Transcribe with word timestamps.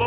Uh, 0.00 0.06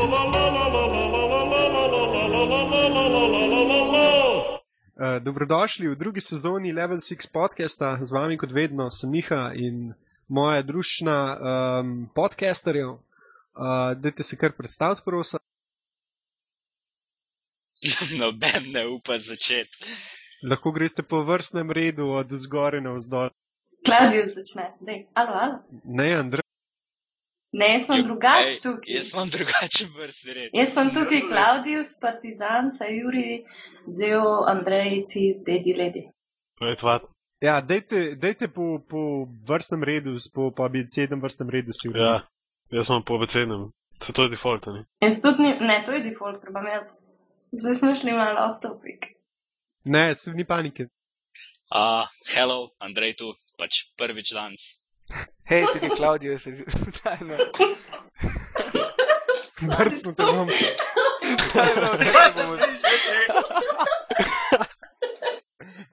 dobrodošli 5.22 5.88
v 5.88 5.96
drugi 5.96 6.22
sezoni 6.22 6.74
Level 6.74 6.98
6 6.98 7.30
podcasta, 7.34 8.00
z 8.02 8.10
vami 8.10 8.38
kot 8.38 8.50
vedno 8.50 8.90
sem 8.90 9.12
Miha 9.14 9.54
in 9.54 9.94
moja 10.26 10.66
družina 10.66 11.38
um, 11.38 12.10
podcasterjev. 12.16 12.90
Uh, 12.90 12.98
Dajte 13.94 14.24
se 14.24 14.38
kar 14.38 14.52
predstaviti, 14.58 15.02
prosim. 15.06 15.40
Noben 18.20 18.72
ne 18.74 18.88
upa 18.88 19.20
začeti. 19.22 19.86
Lahko 20.50 20.72
greste 20.72 21.04
po 21.04 21.22
vrstnem 21.22 21.72
redu 21.72 22.10
od 22.10 22.34
zgore 22.34 22.82
na 22.82 22.98
vzdolj. 22.98 23.30
Klaudijo 23.86 24.26
začne. 24.34 24.74
Dej, 24.82 25.06
alo, 25.14 25.34
alo. 25.38 25.60
Ne, 25.84 26.18
Andrej. 26.18 26.43
Ne, 27.54 27.68
jaz 27.74 27.86
sem 27.86 28.04
drugačen 28.04 28.62
tukaj. 28.64 28.94
Jaz 28.96 29.10
sem 29.14 29.30
drugačen 29.30 29.90
vrsti 29.98 30.34
red. 30.34 30.50
Jaz 30.58 30.74
sem 30.74 30.90
tukaj 30.94 31.22
Klaudijus, 31.30 31.92
Partizan, 32.02 32.72
Sajuri, 32.74 33.44
Zeo, 33.98 34.32
Andrej, 34.50 35.04
Ci, 35.12 35.26
Dedi, 35.46 35.76
Ledi. 35.78 36.08
Ja, 37.44 37.62
dajte, 37.62 38.16
dajte 38.16 38.48
po, 38.48 38.80
po 38.90 39.28
vrstnem 39.48 39.84
redu, 39.84 40.16
po, 40.34 40.50
po 40.56 40.66
abecednem 40.66 41.22
vrstnem 41.22 41.50
redu 41.50 41.76
si 41.76 41.92
Ja, 41.94 42.24
jaz 42.72 42.88
sem 42.88 43.04
po 43.06 43.22
abecednem. 43.22 43.70
Se 44.02 44.14
to 44.14 44.24
je 44.24 44.30
default, 44.30 44.66
ne? 44.66 44.86
Jaz 45.04 45.22
tudi 45.22 45.44
ni, 45.44 45.54
ne, 45.60 45.84
to 45.86 45.94
je 45.94 46.04
default, 46.10 46.42
ker 46.42 46.52
bom 46.56 46.66
jaz. 46.68 46.96
Zdaj 47.52 47.76
smo 47.76 47.96
šli 47.96 48.16
malo 48.18 48.50
off 48.50 48.62
topic. 48.62 49.06
Ne, 49.84 50.16
se 50.16 50.34
ni 50.34 50.46
panike. 50.46 50.88
Uh, 51.70 52.08
hello, 52.36 52.74
Andrej 52.80 53.16
tu, 53.22 53.36
pač 53.60 53.86
prvič 53.98 54.34
danes. 54.34 54.83
Hej, 55.54 55.66
tukaj 55.74 55.90
je 55.90 55.96
Klaudijo, 55.96 56.40
se 56.40 56.50
ne. 56.50 57.38
Vrstno 59.80 60.14
te 60.14 60.24
bom. 60.24 60.50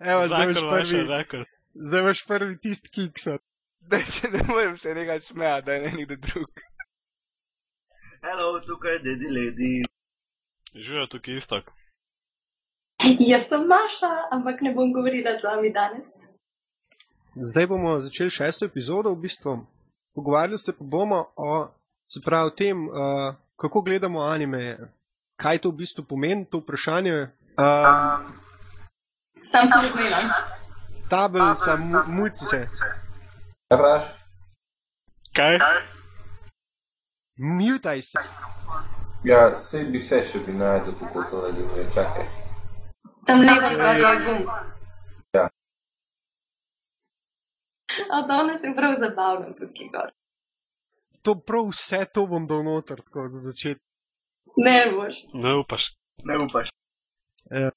Evo, 0.00 0.26
zdaj 0.26 0.44
imaš 0.44 0.60
prvi, 0.60 1.04
zakon. 1.04 1.44
zdaj 1.74 2.00
imaš 2.00 2.26
prvi 2.26 2.58
tisti 2.60 2.88
kiksa. 2.88 3.38
Ne, 3.90 3.98
se 4.00 4.28
ne 4.30 4.40
morem 4.48 4.76
se 4.76 4.94
nekaj 4.94 5.20
smejati, 5.20 5.66
da 5.66 5.72
je 5.72 5.80
ne 5.80 5.92
nekdo 5.92 6.16
drug. 6.16 6.50
Hello, 8.22 8.60
tukaj 8.60 8.92
je 8.92 8.98
Dedi 8.98 9.26
Ledi. 9.30 9.84
Živijo 10.74 11.06
tukaj 11.06 11.36
istok. 11.36 11.64
Jaz 13.18 13.48
sem 13.48 13.60
Maša, 13.66 14.12
ampak 14.30 14.60
ne 14.60 14.74
bom 14.74 14.92
govorila 14.92 15.38
z 15.40 15.44
vami 15.44 15.72
danes. 15.72 16.06
Zdaj 17.42 17.66
bomo 17.66 18.00
začeli 18.00 18.30
šesto 18.30 18.64
epizodo, 18.64 19.12
v 19.12 19.16
bistvu. 19.16 19.66
Pogovarjali 20.14 20.58
se 20.58 20.72
pa 20.72 20.84
bomo 20.84 21.26
o, 21.36 21.68
se 22.12 22.20
pravi, 22.24 22.46
o 22.46 22.50
tem, 22.50 22.88
uh, 22.88 23.34
kako 23.56 23.80
gledamo 23.80 24.20
anime, 24.20 24.78
kaj 25.36 25.58
to 25.58 25.70
v 25.70 25.76
bistvu 25.76 26.04
pomeni, 26.04 26.44
to 26.44 26.58
vprašanje. 26.58 27.30
Uh, 27.56 28.20
Sam 29.44 29.70
to 29.70 29.78
gledam. 29.96 30.28
tablica, 31.10 31.76
mu- 31.76 32.06
mucice, 32.06 32.66
Raš? 33.70 34.04
Kaj? 35.36 35.58
mutaj 37.38 38.02
se. 38.02 38.18
Ja, 39.24 39.56
se 39.56 39.84
bi 39.84 40.00
se 40.00 40.22
še 40.26 40.38
bi 40.46 40.52
najdel, 40.52 40.92
kako 41.00 41.22
to 41.30 41.52
deluje. 41.52 41.86
Čakaj. 41.94 42.26
Tam 43.26 43.40
levo 43.40 43.68
zgoraj 43.74 44.00
je 44.00 44.24
gum. 44.24 44.42
Ja. 45.32 45.48
A 48.10 48.22
danes 48.26 48.64
je 48.64 48.74
prav 48.76 48.94
zabavno 48.98 49.52
tukaj 49.58 49.88
gor. 49.92 50.10
To 51.22 51.34
prav 51.34 51.68
vse 51.70 52.04
to 52.14 52.26
bom 52.26 52.46
dal 52.46 52.64
noter, 52.64 53.00
tako 53.02 53.28
za 53.28 53.40
začetek. 53.50 53.82
Ne 54.56 54.92
boš. 54.92 55.14
Ne 55.34 55.56
upaš. 55.60 55.96
Ne 56.24 56.34
upaš. 56.44 56.70
Uh, 57.50 57.70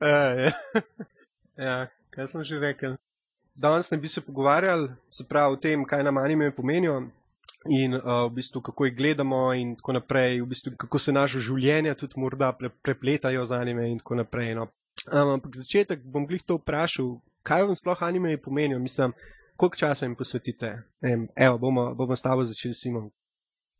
ja, 1.66 1.86
kaj 2.10 2.28
sem 2.28 2.42
že 2.44 2.58
rekel? 2.60 2.96
Danes 3.54 3.90
ne 3.90 3.98
bi 3.98 4.08
se 4.08 4.20
pogovarjali, 4.20 4.88
se 5.08 5.24
pravi, 5.28 5.54
o 5.54 5.56
tem, 5.56 5.84
kaj 5.84 6.02
nam 6.04 6.16
anime 6.16 6.54
pomenijo 6.56 7.02
in 7.68 7.94
uh, 7.94 8.00
v 8.30 8.34
bistvu 8.40 8.62
kako 8.62 8.84
jih 8.84 8.96
gledamo 8.96 9.52
in 9.54 9.74
tako 9.76 9.92
naprej, 9.92 10.40
v 10.40 10.46
bistvu 10.46 10.72
kako 10.76 10.98
se 10.98 11.12
naše 11.12 11.40
življenja 11.44 11.94
tudi 11.94 12.20
morda 12.20 12.52
pre, 12.52 12.70
prepletajo 12.82 13.44
z 13.46 13.52
anime 13.52 13.90
in 13.90 13.98
tako 13.98 14.14
naprej. 14.22 14.54
No. 14.54 14.70
Um, 15.12 15.36
ampak 15.36 15.56
za 15.56 15.62
začetek 15.62 16.00
bom 16.04 16.26
glih 16.26 16.42
to 16.42 16.56
vprašal, 16.60 17.18
kaj 17.42 17.66
vam 17.68 17.76
sploh 17.76 18.02
anime 18.02 18.36
pomenijo, 18.38 18.78
mislim, 18.78 19.12
koliko 19.56 19.76
časa 19.76 20.06
jim 20.06 20.16
posvetite. 20.16 20.82
Em, 21.02 21.28
evo, 21.36 21.58
bomo, 21.58 21.94
bomo 21.94 22.16
s 22.16 22.22
tabo 22.22 22.44
začeli, 22.44 22.74
Simon. 22.74 23.10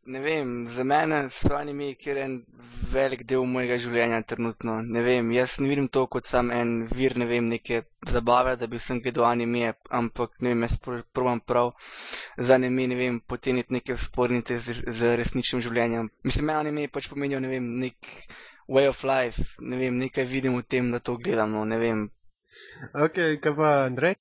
Ne 0.07 0.21
vem, 0.21 0.67
za 0.67 0.85
mene 0.85 1.29
so 1.31 1.53
anime, 1.57 1.95
kjer 1.95 2.17
je 2.17 2.23
en 2.25 2.37
velik 2.93 3.25
del 3.29 3.45
mojega 3.45 3.77
življenja 3.85 4.23
trenutno. 4.33 4.79
Ne 4.83 5.03
vem, 5.05 5.29
jaz 5.37 5.59
ne 5.61 5.69
vidim 5.69 5.89
to 5.93 6.07
kot 6.15 6.25
sam 6.25 6.49
en 6.51 6.71
vir, 6.89 7.19
ne 7.21 7.27
vem, 7.29 7.51
neke 7.53 7.83
zabave, 8.09 8.55
da 8.57 8.67
bi 8.67 8.81
sem 8.81 9.03
gledal 9.05 9.27
anime, 9.29 9.75
ampak 10.01 10.41
ne 10.41 10.55
vem, 10.55 10.65
jaz 10.65 10.79
pr- 10.81 11.05
probam 11.13 11.43
prav 11.45 11.75
za 12.39 12.57
anime, 12.57 12.87
ne 12.89 12.97
vem, 12.97 13.21
poteniti 13.21 13.77
neke 13.77 13.99
spornice 14.01 14.57
z, 14.59 14.79
z 14.89 15.13
resničnim 15.21 15.61
življenjem. 15.69 16.09
Mislim, 16.25 16.49
meni 16.49 16.59
anime 16.65 16.89
pač 16.89 17.11
pomenijo, 17.13 17.43
ne 17.45 17.53
vem, 17.53 17.69
nek 17.85 18.11
way 18.73 18.89
of 18.89 19.05
life, 19.05 19.61
ne 19.61 19.83
vem, 19.83 20.01
nekaj 20.01 20.25
vidim 20.33 20.57
v 20.57 20.65
tem, 20.65 20.91
da 20.91 21.05
to 21.05 21.19
gledam, 21.21 21.53
no, 21.53 21.69
ne 21.69 21.79
vem. 21.79 22.07
Ok, 22.97 23.21
kaj 23.45 23.57
pa 23.61 23.77
Andrej? 23.85 24.17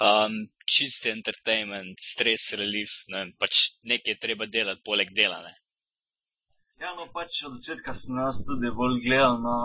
Um, 0.00 0.46
čisti 0.66 1.10
entertainment, 1.10 1.98
stres 2.00 2.52
relief, 2.58 3.02
ne 3.08 3.18
vem, 3.18 3.34
pač 3.38 3.74
nekaj 3.82 4.14
je 4.14 4.22
treba 4.22 4.46
delati 4.46 4.84
poleg 4.84 5.12
dela. 5.16 5.42
Ne? 5.42 5.54
Ja, 6.82 6.90
no 6.98 7.04
pač 7.14 7.44
od 7.46 7.60
začetka 7.60 7.92
sem 7.94 8.16
jaz 8.18 8.40
tudi 8.46 8.70
bolj 8.74 8.96
gledal 9.04 9.36
na 9.42 9.56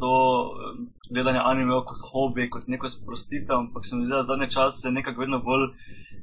to 0.00 0.10
gledanje 1.08 1.40
anime 1.40 1.78
kot 1.88 2.02
hobi, 2.10 2.48
kot 2.52 2.68
neko 2.68 2.90
sprostitev, 2.92 3.56
ampak 3.56 3.86
se 3.88 3.96
mi 3.96 4.04
zdi, 4.04 4.12
da 4.12 4.26
zadnje 4.28 4.50
čase 4.52 4.92
nekako 4.92 5.24
vedno 5.24 5.40
bolj 5.46 5.70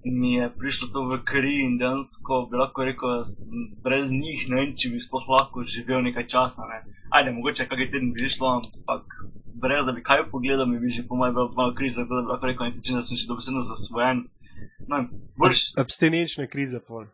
mi 0.05 0.33
je 0.33 0.49
prišlo 0.59 0.87
to 0.93 1.01
v 1.09 1.17
kri 1.25 1.55
in 1.65 1.77
dejansko 1.81 2.45
bi 2.51 2.61
lahko 2.61 2.85
rekel, 2.85 3.23
sem 3.25 3.63
brez 3.83 4.11
njih 4.13 4.45
ne 4.49 4.59
vem, 4.59 4.75
če 4.77 4.91
bi 4.93 5.01
sploh 5.01 5.25
lahko 5.33 5.65
živel 5.65 6.05
nekaj 6.05 6.27
časa. 6.33 6.67
Ne. 6.69 6.83
Ajde, 7.09 7.33
mogoče 7.33 7.65
kakšen 7.71 7.91
teden 7.91 8.13
bi 8.13 8.29
šlo, 8.29 8.51
ampak 8.59 9.17
brez 9.65 9.85
da 9.85 9.91
bi 9.97 10.03
kaj 10.05 10.25
pogledal, 10.31 10.69
mi 10.69 10.79
bi 10.79 10.93
že 10.93 11.03
po 11.07 11.17
mojem 11.19 11.35
bilo 11.35 11.51
malo 11.57 11.75
krize, 11.75 12.01
tako 12.01 12.15
da 12.15 12.21
bi 12.21 12.33
lahko 12.33 12.49
rekel, 12.51 12.65
nekaj, 12.69 12.95
da 12.95 13.05
sem 13.09 13.17
že 13.17 13.27
dobesedno 13.27 13.61
zasvojen. 13.65 14.23
No, 14.87 15.03
boljš, 15.39 15.61
Abstinenčna 15.83 16.47
kriza 16.47 16.79
pol. 16.87 17.05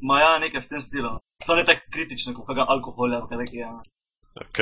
ma 0.00 0.20
ja, 0.20 0.32
nekaj 0.38 0.60
v 0.60 0.68
tem 0.72 0.80
stilu. 0.80 1.16
Samo 1.44 1.56
ne 1.60 1.64
tako 1.64 1.92
kritično, 1.92 2.34
kot 2.36 2.46
kakega 2.46 2.66
alkoholja, 2.68 3.24
kaj 3.28 3.38
nekaj. 3.44 3.58
Ja. 3.58 3.72
Ok. 4.44 4.58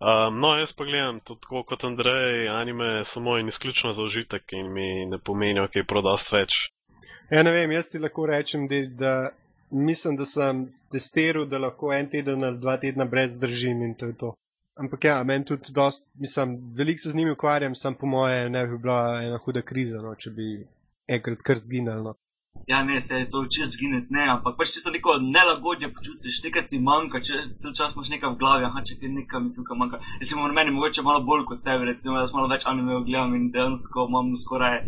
Um, 0.00 0.40
no, 0.40 0.54
jaz 0.56 0.72
pa 0.72 0.84
gledam 0.84 1.20
tudi 1.20 1.40
tako 1.44 1.62
kot 1.68 1.84
Andrej, 1.84 2.48
anime 2.48 3.04
samo 3.04 3.38
in 3.38 3.48
izključno 3.48 3.92
za 3.92 4.04
užitek 4.04 4.52
in 4.52 4.72
mi 4.72 5.06
ne 5.06 5.18
pomenijo 5.18 5.66
kaj 5.72 5.84
prodost 5.84 6.32
več. 6.32 6.56
Ja, 7.30 7.42
ne 7.42 7.52
vem, 7.52 7.72
jaz 7.72 7.90
ti 7.92 8.00
lahko 8.00 8.24
rečem, 8.26 8.64
da, 8.68 8.80
da 9.02 9.12
mislim, 9.70 10.16
da 10.16 10.24
sem 10.24 10.64
testiral, 10.92 11.44
da 11.46 11.58
lahko 11.58 11.92
en 11.92 12.08
teden 12.10 12.44
ali 12.44 12.58
dva 12.58 12.78
tedna 12.80 13.04
brez 13.04 13.36
držim 13.38 13.82
in 13.82 13.94
to 13.94 14.06
je 14.06 14.16
to. 14.16 14.32
Ampak 14.76 15.04
ja, 15.04 15.24
meni 15.24 15.44
tudi 15.44 15.72
dost, 15.74 16.04
mislim, 16.14 16.58
veliko 16.76 16.98
se 16.98 17.10
z 17.10 17.16
njimi 17.16 17.30
ukvarjam, 17.30 17.74
sam 17.74 17.94
po 17.94 18.06
moje 18.06 18.50
ne 18.50 18.66
bi 18.66 18.78
bila 18.78 19.20
ena 19.22 19.38
huda 19.44 19.62
kriza, 19.62 20.02
no, 20.02 20.14
če 20.14 20.30
bi 20.30 20.48
enkrat 21.08 21.42
kar 21.42 21.58
zginil. 21.58 22.02
No. 22.02 22.14
Ja, 22.66 22.82
ne, 22.84 23.00
se 23.00 23.18
je 23.18 23.30
to 23.30 23.44
čez 23.46 23.74
zginiti, 23.74 24.12
ne, 24.14 24.24
ampak 24.30 24.56
pač 24.58 24.72
tisto 24.74 24.90
neko 24.90 25.16
nelagodje 25.22 25.90
počutiš, 25.94 26.42
nekaj 26.46 26.66
ti 26.70 26.80
manjka, 26.82 27.20
če 27.26 27.42
cel 27.62 27.74
čas 27.78 27.94
imaš 27.94 28.10
nekaj 28.14 28.32
v 28.32 28.38
glavi, 28.42 28.66
aha, 28.68 28.82
če 28.86 28.98
ti 29.00 29.10
nekaj 29.10 29.42
mi 29.44 29.52
tukaj 29.54 29.78
manjka. 29.78 30.00
Recimo, 30.22 30.48
meni 30.58 30.74
mogoče 30.74 31.04
malo 31.06 31.22
bolj 31.26 31.46
kot 31.50 31.62
tebi, 31.66 31.88
recimo, 31.92 32.18
jaz 32.18 32.34
malo 32.36 32.50
več 32.50 32.66
anime 32.70 33.02
gledam 33.06 33.36
in 33.38 33.48
dejansko 33.54 34.06
imam 34.10 34.34
skoraj 34.44 34.82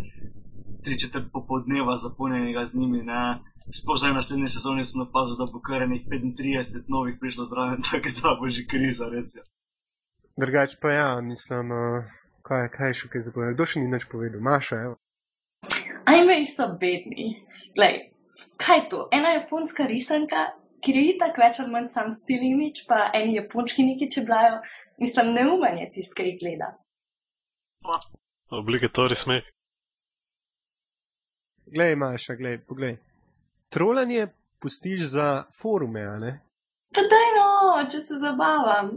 tri 0.82 0.98
četrt 0.98 1.30
popoldneva 1.32 1.96
zapolnjenega 1.96 2.66
z 2.66 2.78
njimi, 2.80 3.02
ne. 3.06 3.22
Sploh 3.70 3.98
zdaj 4.00 4.16
naslednji 4.16 4.50
sezoni 4.50 4.84
sem 4.84 5.04
opazil, 5.04 5.38
da 5.38 5.46
bo 5.52 5.62
kar 5.62 5.84
enih 5.86 6.02
35 6.10 6.90
novih 6.90 7.18
prišlo 7.20 7.46
zraven, 7.46 7.82
tako 7.90 8.14
da 8.18 8.36
bo 8.40 8.50
že 8.50 8.66
kriza, 8.68 9.08
res 9.12 9.36
je. 9.38 9.44
Drugač 10.36 10.76
pa 10.80 10.92
ja, 10.92 11.20
mislim, 11.20 11.70
uh, 11.70 12.04
kaj, 12.46 12.68
kaj 12.72 12.94
še 12.96 13.08
kaj 13.12 13.26
zapovedal. 13.28 13.54
Kdo 13.56 13.66
še 13.68 13.82
ni 13.82 13.90
nič 13.92 14.06
povedal? 14.08 14.40
Maša, 14.40 14.78
evo. 14.86 14.96
Anime 16.08 16.40
so 16.48 16.70
bedni. 16.80 17.28
Glej, 17.76 17.98
kaj 18.60 18.78
je 18.78 18.86
to? 18.90 19.00
Ena 19.12 19.34
japonska 19.36 19.86
risanka, 19.90 20.46
ki 20.82 20.96
je 20.96 21.04
itak 21.12 21.38
več 21.38 21.60
ali 21.62 21.74
manj 21.74 21.90
sam 21.92 22.10
stil 22.12 22.42
imič, 22.48 22.84
pa 22.88 23.10
eni 23.16 23.36
japončki 23.36 23.84
neki 23.86 24.10
čeblajo. 24.10 24.62
Mislim, 25.02 25.34
neumen 25.36 25.78
je 25.82 25.90
tisti, 25.98 26.16
ki 26.16 26.28
jih 26.30 26.40
gleda. 26.40 26.72
Obligatori 28.52 29.16
smeh. 29.18 29.46
Glej, 31.72 31.96
Maša, 31.96 32.36
glej, 32.40 32.60
poglej. 32.68 32.98
Trolanje 33.72 34.26
pustiš 34.60 35.06
za 35.14 35.28
forume, 35.60 36.02
a 36.04 36.18
ne? 36.20 36.32
Pa 36.92 37.00
daj 37.08 37.30
no, 37.36 37.48
če 37.88 38.00
se 38.04 38.20
zabavam. 38.20 38.92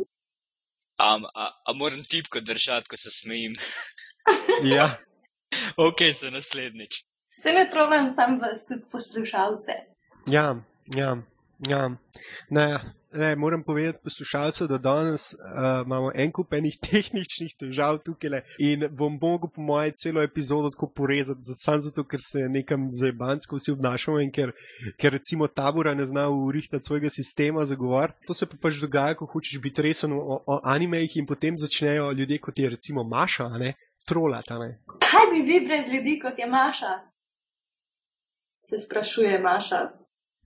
Um, 0.95 1.25
a, 1.25 1.51
a 1.65 1.73
moram 1.73 2.03
tipko 2.03 2.39
držati, 2.39 2.87
ko 2.89 2.97
se 2.97 3.09
smejim. 3.09 3.55
Ja. 4.63 4.89
Ok, 5.77 6.01
za 6.19 6.29
naslednjič. 6.29 6.95
Se 7.39 7.51
ne 7.53 7.69
problem, 7.71 8.09
sam 8.15 8.39
vas 8.39 8.65
tudi 8.67 8.81
poslušalce. 8.91 9.71
Ja, 10.27 10.55
ja, 10.95 11.17
ja. 11.69 11.89
Ne, 12.49 12.79
ne, 13.15 13.35
moram 13.35 13.63
povedati 13.63 14.03
poslušalcu, 14.03 14.67
da 14.67 14.77
danes 14.77 15.33
uh, 15.33 15.39
imamo 15.85 16.11
en 16.15 16.31
kup 16.31 16.53
enih 16.53 16.77
tehničnih 16.91 17.55
težav 17.59 17.97
tukaj 18.05 18.41
in 18.59 18.87
bom 18.91 19.17
mogel 19.21 19.49
po 19.55 19.61
moje 19.61 19.91
celo 19.91 20.23
epizodo 20.23 20.69
tako 20.69 20.89
porezati, 20.95 21.41
samo 21.43 21.79
zato, 21.79 22.03
ker 22.03 22.19
se 22.21 22.39
nekam 22.49 22.87
zajebansko 22.91 23.55
vsi 23.55 23.71
obnašamo 23.71 24.19
in 24.19 24.31
ker, 24.31 24.51
ker 24.97 25.11
recimo 25.11 25.47
tabora 25.47 25.93
ne 25.93 26.05
zna 26.05 26.29
urihtati 26.29 26.85
svojega 26.85 27.09
sistema 27.09 27.65
za 27.65 27.75
govor. 27.75 28.11
To 28.27 28.33
se 28.33 28.45
pa 28.45 28.57
pač 28.61 28.79
dogaja, 28.81 29.15
ko 29.15 29.25
hočeš 29.25 29.61
biti 29.61 29.81
resen 29.81 30.13
o, 30.13 30.39
o 30.47 30.59
animejih 30.63 31.17
in 31.17 31.25
potem 31.25 31.59
začnejo 31.59 32.11
ljudje, 32.11 32.39
kot 32.39 32.59
je 32.59 32.69
recimo 32.69 33.03
Maša, 33.03 33.45
a 33.45 33.57
ne, 33.57 33.73
trolati, 34.07 34.53
ne. 34.53 34.79
Kaj 34.99 35.31
bi 35.31 35.45
vi 35.51 35.61
brez 35.67 35.93
ljudi, 35.93 36.19
kot 36.19 36.39
je 36.39 36.47
Maša? 36.47 36.93
Se 38.55 38.79
sprašuje 38.85 39.39
Maša. 39.39 39.85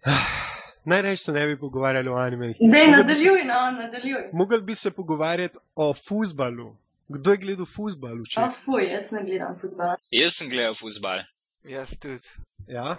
Najraje 0.86 1.18
se 1.18 1.32
ne 1.32 1.48
bi 1.48 1.60
pogovarjali 1.60 2.10
o 2.10 2.14
animejih. 2.16 2.58
Bi 2.62 2.78
se- 2.78 2.92
nadaljuj, 2.92 3.44
no, 3.46 3.72
nadaljuj. 3.72 4.30
Mogli 4.34 4.62
bi 4.62 4.76
se 4.76 4.92
pogovarjati 4.92 5.58
o 5.76 5.94
fusbalu. 5.94 6.76
Kdo 7.08 7.32
je 7.32 7.38
gledal 7.38 7.66
fusbal 7.66 8.12
A 8.12 8.22
včeraj? 8.22 8.50
fuj, 8.66 8.84
jaz 8.84 9.12
ne 9.12 9.24
gledam 9.24 9.58
futbola. 9.60 9.96
Jaz 10.12 10.34
sem 10.34 10.50
gledal 10.50 10.74
futbal. 10.76 11.24
Jaz 11.64 11.98
tudi. 12.00 12.28
Ja, 12.68 12.98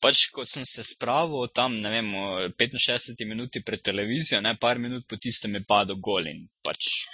Pač, 0.00 0.28
ko 0.30 0.44
sem 0.46 0.62
se 0.66 0.82
spravil 0.86 1.48
tam, 1.50 1.74
ne 1.74 1.90
vem, 1.90 2.14
o 2.14 2.28
65 2.54 3.26
minuti 3.26 3.62
pred 3.64 3.82
televizijo, 3.82 4.38
ne 4.40 4.54
par 4.60 4.78
minut 4.78 5.06
po 5.08 5.16
tistem 5.16 5.54
je 5.54 5.64
padel 5.66 5.98
gol 5.98 6.26
in 6.26 6.44
pač 6.62 7.08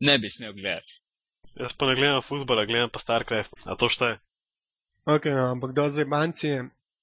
ne 0.00 0.18
bi 0.18 0.30
smel 0.30 0.52
gledati. 0.54 1.00
Jaz 1.58 1.72
pa 1.72 1.86
ne 1.86 1.96
gledam 1.98 2.22
futbola, 2.22 2.66
gledam 2.66 2.90
pa 2.90 3.02
StarCraft. 3.02 3.58
A 3.66 3.74
to 3.74 3.88
šteje? 3.90 4.18
ok, 5.06 5.24
no, 5.34 5.50
ampak 5.50 5.74
do 5.74 5.88
zdaj 5.90 6.06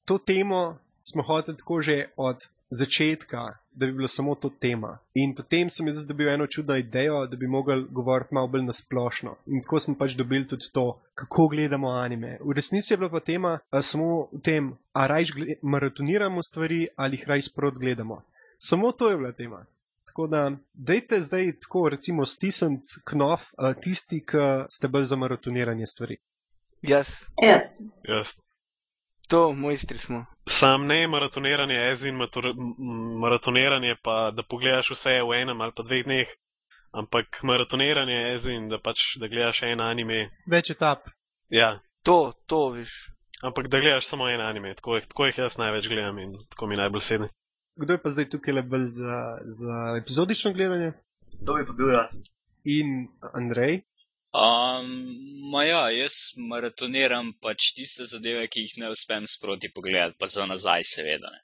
to 0.06 0.18
temo 0.18 0.80
smo 1.04 1.24
hoteli 1.24 1.58
tako 1.58 1.82
že 1.82 2.06
od 2.18 2.38
začetka, 2.72 3.38
da 3.72 3.86
bi 3.86 3.92
bila 3.92 4.08
samo 4.08 4.36
to 4.36 4.50
tema. 4.50 4.98
In 5.14 5.36
potem 5.36 5.70
sem 5.70 5.88
jaz 5.88 6.06
dobil 6.08 6.30
eno 6.30 6.48
čudno 6.48 6.76
idejo, 6.78 7.26
da 7.28 7.36
bi 7.36 7.48
mogli 7.48 7.86
govoriti 7.90 8.34
malo 8.34 8.48
bolj 8.48 8.64
nasplošno. 8.64 9.36
In 9.46 9.62
tako 9.62 9.80
smo 9.80 9.96
pač 10.00 10.14
dobili 10.16 10.48
tudi 10.48 10.72
to, 10.74 11.02
kako 11.14 11.48
gledamo 11.48 11.90
anime. 11.90 12.38
V 12.42 12.56
resnici 12.56 12.94
je 12.94 12.98
bila 12.98 13.10
pa 13.10 13.20
tema 13.20 13.60
samo 13.82 14.28
v 14.32 14.42
tem, 14.44 14.72
a 14.94 15.08
rajš 15.08 15.34
gle- 15.36 15.60
maratoniramo 15.62 16.44
stvari 16.44 16.88
ali 16.96 17.18
jih 17.18 17.28
raj 17.28 17.42
sprot 17.42 17.74
gledamo. 17.74 18.22
Samo 18.58 18.92
to 18.92 19.10
je 19.10 19.18
bila 19.18 19.32
tema. 19.32 19.66
Tako 20.06 20.28
da, 20.28 20.52
dejte 20.74 21.22
zdaj 21.22 21.60
tako, 21.60 21.90
recimo, 21.90 22.26
stisniti 22.26 22.90
knof, 23.06 23.42
a, 23.58 23.74
tisti, 23.74 24.20
ki 24.26 24.38
ste 24.70 24.88
bolj 24.88 25.06
za 25.06 25.16
maratoniranje 25.16 25.86
stvari. 25.88 26.18
Jaz. 26.82 27.08
Jaz. 27.44 27.64
Jaz. 28.04 28.34
To, 29.32 29.54
mojstri 29.54 29.98
smo. 29.98 30.26
Sam 30.50 30.88
ne 30.88 31.08
maratoniranje, 31.08 31.78
ez 31.92 32.06
in 32.06 32.16
matur, 32.16 32.52
maratoniranje, 33.22 33.96
pa 34.04 34.32
da 34.36 34.44
pogledaš 34.44 34.92
vse 34.92 35.22
v 35.24 35.38
enem 35.42 35.62
ali 35.62 35.72
pa 35.76 35.84
dveh 35.84 36.04
dneh. 36.06 36.28
Ampak 36.92 37.40
maratoniranje 37.44 38.14
je 38.14 38.34
ez 38.36 38.46
in 38.52 38.68
da 38.70 38.78
pač 38.84 39.16
da 39.20 39.28
gledaš 39.32 39.64
en 39.64 39.80
anime. 39.80 40.26
Več 40.48 40.74
etap. 40.76 41.08
Ja, 41.50 41.80
To, 42.04 42.34
to, 42.46 42.70
viš. 42.70 42.92
ampak 43.44 43.68
da 43.68 43.80
gledaš 43.80 44.06
samo 44.06 44.28
en 44.30 44.42
anime, 44.42 44.76
tako, 44.76 45.00
tako 45.00 45.26
jih 45.26 45.38
jaz 45.38 45.58
največ 45.58 45.88
gledam 45.88 46.18
in 46.20 46.34
tako 46.50 46.68
mi 46.68 46.76
najbolj 46.76 47.02
sedne. 47.02 47.28
Kdo 47.76 47.94
je 47.94 48.02
pa 48.02 48.10
zdaj 48.10 48.30
tukaj 48.30 48.54
le 48.54 48.64
bolj 48.64 48.86
za, 48.86 49.18
za 49.60 49.78
epizodično 50.02 50.54
gledanje? 50.54 50.92
To 51.46 51.54
bi 51.54 51.66
pa 51.66 51.74
bil 51.74 51.94
jaz. 51.94 52.18
In 52.66 53.08
Andrej, 53.34 53.82
Um, 54.32 54.92
ma 55.52 55.64
ja, 55.68 55.90
jaz 55.92 56.32
maratoniram 56.40 57.34
pač 57.44 57.74
tiste 57.76 58.06
zadeve, 58.08 58.46
ki 58.48 58.64
jih 58.64 58.78
ne 58.80 58.92
uspem 58.94 59.28
sproti 59.28 59.68
pogledati, 59.76 60.16
pa 60.20 60.30
za 60.32 60.46
nazaj, 60.48 60.86
seveda. 60.88 61.32
Ne. 61.34 61.42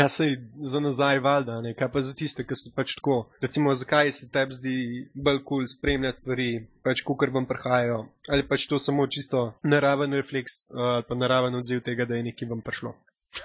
ja, 0.00 0.06
sej 0.08 0.38
za 0.72 0.80
nazaj 0.80 1.20
valjda, 1.20 1.58
ne? 1.60 1.74
kaj 1.76 1.90
pa 1.92 2.00
za 2.00 2.14
tiste, 2.16 2.46
ki 2.48 2.56
so 2.56 2.72
pač 2.76 2.96
tako. 2.96 3.18
Recimo, 3.44 3.74
zakaj 3.76 4.12
se 4.16 4.30
tebi 4.32 4.56
zdi 4.56 4.76
bolj 5.12 5.42
kul 5.44 5.60
cool 5.60 5.68
spremljati 5.68 6.22
stvari, 6.22 6.50
pač 6.86 7.04
kukar 7.04 7.32
vam 7.36 7.48
prihajajo, 7.50 8.06
ali 8.32 8.48
pač 8.48 8.64
to 8.72 8.80
samo 8.80 9.04
čisto 9.06 9.50
naraven 9.62 10.16
refleks, 10.16 10.62
uh, 10.72 10.86
ali 10.96 11.08
pa 11.08 11.20
naraven 11.20 11.60
odziv 11.60 11.84
tega, 11.84 12.08
da 12.08 12.16
je 12.16 12.30
nekaj 12.32 12.54
vam 12.54 12.64
prišlo. 12.64 12.96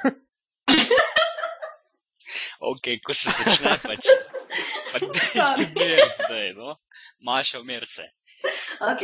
Ok, 2.66 2.88
ko 3.04 3.14
se 3.14 3.30
začne 3.36 3.76
pač. 3.84 4.08
Pa 4.94 5.00
daj 5.04 5.58
ti 5.60 5.66
mir 5.76 6.00
zdaj, 6.18 6.54
no. 6.56 6.78
Maša, 7.20 7.60
umir 7.60 7.84
se. 7.86 8.08
Ok. 8.92 9.02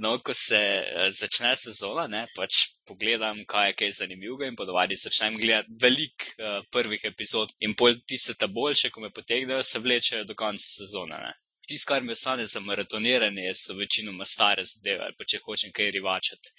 No, 0.00 0.14
ko 0.24 0.32
se 0.34 0.58
uh, 0.58 1.08
začne 1.12 1.50
sezona, 1.58 2.06
ne, 2.08 2.22
pač 2.36 2.70
pogledam, 2.88 3.42
kaj 3.48 3.70
je 3.70 3.76
kaj 3.80 3.90
zanimivega 3.98 4.48
in 4.48 4.56
podovadi 4.56 4.96
začnem 4.96 5.36
gledati 5.40 5.76
velik 5.82 6.30
uh, 6.30 6.62
prvih 6.72 7.04
epizod 7.10 7.52
in 7.60 7.74
pol 7.76 7.98
tiste 8.08 8.36
ta 8.38 8.48
boljše, 8.48 8.92
ko 8.94 9.02
me 9.04 9.10
potegnejo, 9.12 9.62
se 9.66 9.82
vlečejo 9.82 10.24
do 10.24 10.36
konca 10.38 10.64
sezone. 10.64 11.18
Ne. 11.26 11.34
Tisto, 11.68 11.90
kar 11.92 12.02
mi 12.02 12.14
ostane 12.16 12.46
za 12.46 12.60
maratoniranje, 12.60 13.50
so 13.54 13.76
večinoma 13.78 14.24
stare 14.24 14.64
zadeve, 14.64 15.04
ali 15.04 15.18
pa 15.18 15.26
če 15.28 15.42
hočem 15.44 15.74
kaj 15.74 15.92
rivačati. 15.98 16.54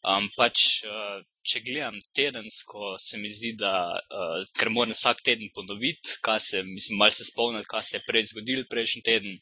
Um, 0.00 0.30
pač, 0.32 0.80
uh, 0.88 1.20
če 1.44 1.60
gledam 1.60 1.98
tedensko, 2.16 2.94
se 2.98 3.18
mi 3.20 3.28
zdi, 3.28 3.52
da 3.60 3.72
uh, 4.00 4.38
ker 4.56 4.72
moram 4.72 4.96
vsak 4.96 5.20
teden 5.24 5.52
ponoviti, 5.54 6.16
kaj 6.24 6.40
se, 6.46 6.62
mislim, 6.64 6.96
malo 7.02 7.12
se 7.12 7.28
spomniti, 7.28 7.68
kaj 7.68 7.84
se 7.84 7.98
je 7.98 8.06
prej 8.06 8.24
zgodilo 8.32 8.64
prejšnji 8.70 9.02
teden, 9.04 9.36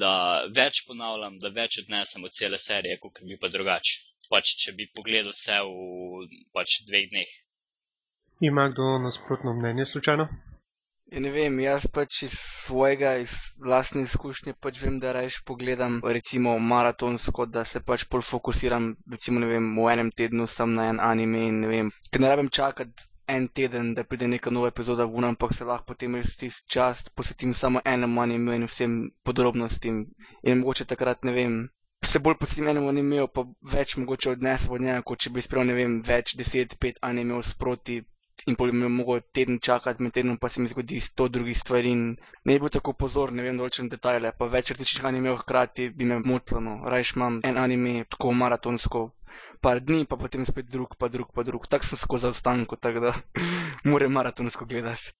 da 0.00 0.12
več 0.56 0.84
ponavljam, 0.88 1.38
da 1.42 1.52
več 1.54 1.78
odnesem 1.84 2.24
od 2.24 2.34
cele 2.34 2.58
serije, 2.58 2.98
kot 3.02 3.22
bi 3.22 3.38
pa 3.40 3.50
drugače. 3.52 4.00
Pač, 4.30 4.54
če 4.62 4.72
bi 4.72 4.88
pogledal 4.96 5.34
vse 5.34 5.60
v 5.68 6.26
pač, 6.56 6.80
dveh 6.88 7.06
dneh. 7.12 7.32
Ima 8.48 8.68
kdo 8.72 8.98
nasprotno 9.04 9.52
mnenje, 9.54 9.86
slučajno? 9.92 10.26
Ja, 11.12 11.20
ne 11.20 11.30
vem, 11.30 11.58
jaz 11.60 11.84
pač 11.92 12.22
iz 12.26 12.34
svojega, 12.40 13.12
iz 13.22 13.34
vlastne 13.60 14.02
izkušnje 14.02 14.56
pač 14.64 14.80
vem, 14.82 14.96
da 14.98 15.12
rajš 15.14 15.42
pogledam 15.46 16.00
recimo 16.02 16.56
maratonsko, 16.58 17.46
da 17.46 17.62
se 17.68 17.84
pač 17.84 18.06
bolj 18.10 18.24
fokusiram, 18.26 18.94
recimo 19.12 19.42
ne 19.44 19.50
vem, 19.52 19.68
v 19.76 19.90
enem 19.92 20.10
tednu 20.10 20.48
sem 20.50 20.72
na 20.74 20.88
en 20.90 21.02
anime 21.04 21.44
in 21.50 21.60
ne 21.66 21.70
vem, 21.70 21.92
ker 22.10 22.24
ne 22.24 22.32
rabim 22.32 22.50
čakati 22.50 23.12
en 23.26 23.48
teden, 23.48 23.94
da 23.94 24.04
pride 24.04 24.28
neka 24.28 24.50
nova 24.50 24.68
epizoda 24.68 25.04
ven, 25.04 25.24
ampak 25.24 25.54
se 25.54 25.64
lahko 25.64 25.92
potem 25.92 26.14
res 26.14 26.36
tisti 26.36 26.68
čas 26.68 27.04
posvetim 27.14 27.54
samo 27.54 27.80
enemu 27.84 28.22
animeju 28.22 28.60
in 28.60 28.66
vsem 28.68 28.96
podrobnostim 29.24 30.04
in 30.42 30.58
mogoče 30.60 30.84
takrat 30.84 31.24
ne 31.24 31.32
vem. 31.32 31.58
Se 32.04 32.18
bolj 32.18 32.36
posvetim 32.40 32.68
enemu 32.68 32.88
animeju, 32.88 33.28
pa 33.34 33.46
več 33.74 33.96
mogoče 33.96 34.30
odnesem 34.30 34.72
od 34.72 34.80
njega, 34.80 35.02
kot 35.02 35.24
če 35.24 35.30
bi 35.30 35.42
sprejel, 35.42 35.70
ne 35.70 35.78
vem, 35.78 36.00
več 36.06 36.34
deset, 36.36 36.76
pet 36.78 37.00
animejev 37.02 37.42
sproti 37.48 38.02
in 38.46 38.56
potem 38.58 38.80
bi 38.80 38.88
mogel 38.88 39.22
teden 39.32 39.58
čakati, 39.60 40.02
med 40.02 40.12
tednom 40.12 40.36
pa 40.38 40.48
se 40.48 40.60
mi 40.60 40.68
zgodi 40.68 41.00
sto 41.00 41.28
drugih 41.28 41.58
stvari 41.58 41.90
in 41.96 42.02
ne 42.44 42.54
bi 42.54 42.58
bil 42.60 42.72
tako 42.76 42.92
pozoren, 42.92 43.38
ne 43.38 43.46
vem 43.46 43.56
določene 43.56 43.88
detajle, 43.92 44.34
pa 44.38 44.48
več 44.50 44.74
različnih 44.74 45.06
animejev 45.10 45.38
hkrati 45.44 45.88
bi 45.90 46.08
me 46.10 46.18
motilo. 46.20 46.60
No. 46.60 46.74
Rajš 46.90 47.14
imam 47.16 47.40
en 47.44 47.60
anime 47.62 48.04
tako 48.10 48.32
maratonsko 48.36 49.04
par 49.60 49.80
dni, 49.80 50.04
pa 50.06 50.16
potem 50.20 50.46
spet 50.46 50.70
drug, 50.70 50.96
pa 50.98 51.08
drug, 51.08 51.32
pa 51.34 51.42
drug. 51.42 51.68
Tako 51.70 51.90
sem 51.90 52.00
skozi 52.00 52.28
zaostanku, 52.28 52.76
tako 52.76 53.08
da 53.08 53.12
moram 53.90 54.12
maratonsko 54.12 54.66
gledati. 54.66 55.14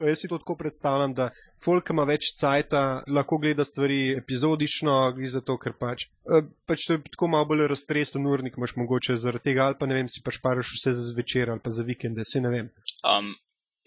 Jaz 0.00 0.20
si 0.20 0.28
to 0.28 0.36
tako 0.38 0.56
predstavljam, 0.60 1.14
da 1.14 1.30
folk 1.64 1.88
ima 1.90 2.04
več 2.04 2.28
cajta, 2.36 2.80
lahko 3.08 3.38
gleda 3.40 3.64
stvari 3.64 4.12
epizodično, 4.18 4.92
gre 5.16 5.30
za 5.32 5.40
to, 5.40 5.56
ker 5.56 5.72
pač, 5.72 6.04
eh, 6.28 6.44
pač 6.68 6.84
to 6.84 6.98
je 6.98 7.02
tako 7.14 7.30
malo 7.32 7.48
bolj 7.48 7.64
raztresen 7.72 8.28
urnik, 8.28 8.58
imaš 8.60 8.76
mogoče 8.76 9.16
zaradi 9.22 9.48
tega, 9.48 9.70
ali 9.70 9.78
pa 9.80 9.88
ne 9.88 9.96
vem, 9.96 10.10
si 10.12 10.20
pač 10.26 10.40
paraš 10.44 10.74
vse 10.76 10.92
za 10.98 11.06
zvečer 11.08 11.50
ali 11.50 11.64
pa 11.64 11.72
za 11.72 11.86
vikende, 11.88 12.28
se 12.28 12.44
ne 12.44 12.52
vem. 12.52 12.68
Um, 13.08 13.32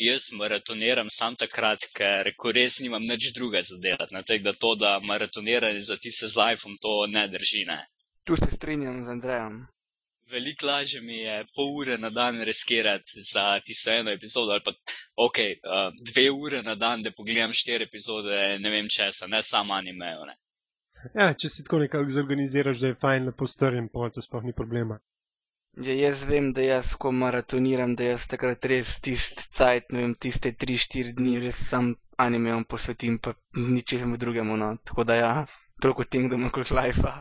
jaz 0.02 0.32
maratoniram 0.34 1.14
sam 1.14 1.38
takrat, 1.38 1.86
ker 1.94 2.34
ko 2.42 2.56
res 2.58 2.80
nimam 2.82 3.06
nič 3.06 3.30
druga 3.36 3.62
za 3.62 3.78
delati. 3.78 4.16
Na 4.16 4.24
tega, 4.26 4.50
da 4.50 4.58
to, 4.58 4.74
da 4.82 4.98
maratoniranje 5.06 5.86
za 5.92 5.98
tiste 6.02 6.28
z 6.28 6.42
lifeom, 6.42 6.78
to 6.82 7.06
ne 7.06 7.28
drži. 7.30 7.68
Ne. 7.70 7.84
Tu 8.29 8.36
se 8.36 8.51
strinjam 8.51 9.05
z 9.05 9.09
Andrejem. 9.09 9.67
Veliko 10.31 10.67
lažje 10.67 11.01
mi 11.01 11.17
je 11.17 11.45
pol 11.55 11.69
ure 11.77 11.98
na 11.98 12.09
dan 12.09 12.41
riskirati 12.41 13.21
za 13.31 13.59
tisto 13.65 13.91
eno 13.91 14.12
epizodo, 14.12 14.51
ali 14.51 14.62
pa 14.65 14.71
ok, 15.15 15.38
uh, 15.38 15.93
dve 16.12 16.27
ure 16.31 16.62
na 16.62 16.75
dan, 16.75 17.01
da 17.01 17.12
pogledam 17.17 17.53
štiri 17.53 17.83
epizode, 17.83 18.59
ne 18.59 18.69
vem 18.69 18.86
česa, 18.98 19.27
ne 19.27 19.41
samo 19.43 19.74
animejo. 19.74 20.27
Ne. 20.29 20.36
Ja, 21.15 21.33
če 21.33 21.50
si 21.50 21.63
tako 21.63 21.79
nekako 21.79 22.09
zorganiziraš, 22.09 22.83
da 22.83 22.91
je 22.91 22.98
fajn, 23.01 23.25
lepo 23.31 23.48
strjen, 23.48 23.88
pa 23.89 24.12
to 24.13 24.21
sploh 24.21 24.45
ni 24.45 24.53
problema. 24.53 25.00
Ja, 25.88 25.95
jaz 25.98 26.21
vem, 26.29 26.51
da 26.53 26.62
jaz, 26.62 26.91
ko 27.01 27.09
maratoniram, 27.12 27.95
da 27.95 28.12
jaz 28.12 28.27
takrat 28.29 28.67
res 28.69 29.00
tist 29.01 29.48
cajt, 29.55 29.89
ne 29.95 30.03
vem, 30.03 30.13
tiste 30.13 30.51
3-4 30.65 31.15
dni 31.17 31.39
res 31.48 31.63
sam 31.71 31.95
animejem 32.21 32.62
posvetim, 32.69 33.17
pa 33.17 33.33
ničemu 33.57 34.21
drugemu, 34.21 34.59
no. 34.65 34.69
Tako 34.86 35.07
da 35.09 35.17
ja, 35.17 35.33
toliko 35.81 36.05
Kingdoma 36.05 36.53
kot 36.53 36.69
Life. 36.77 37.15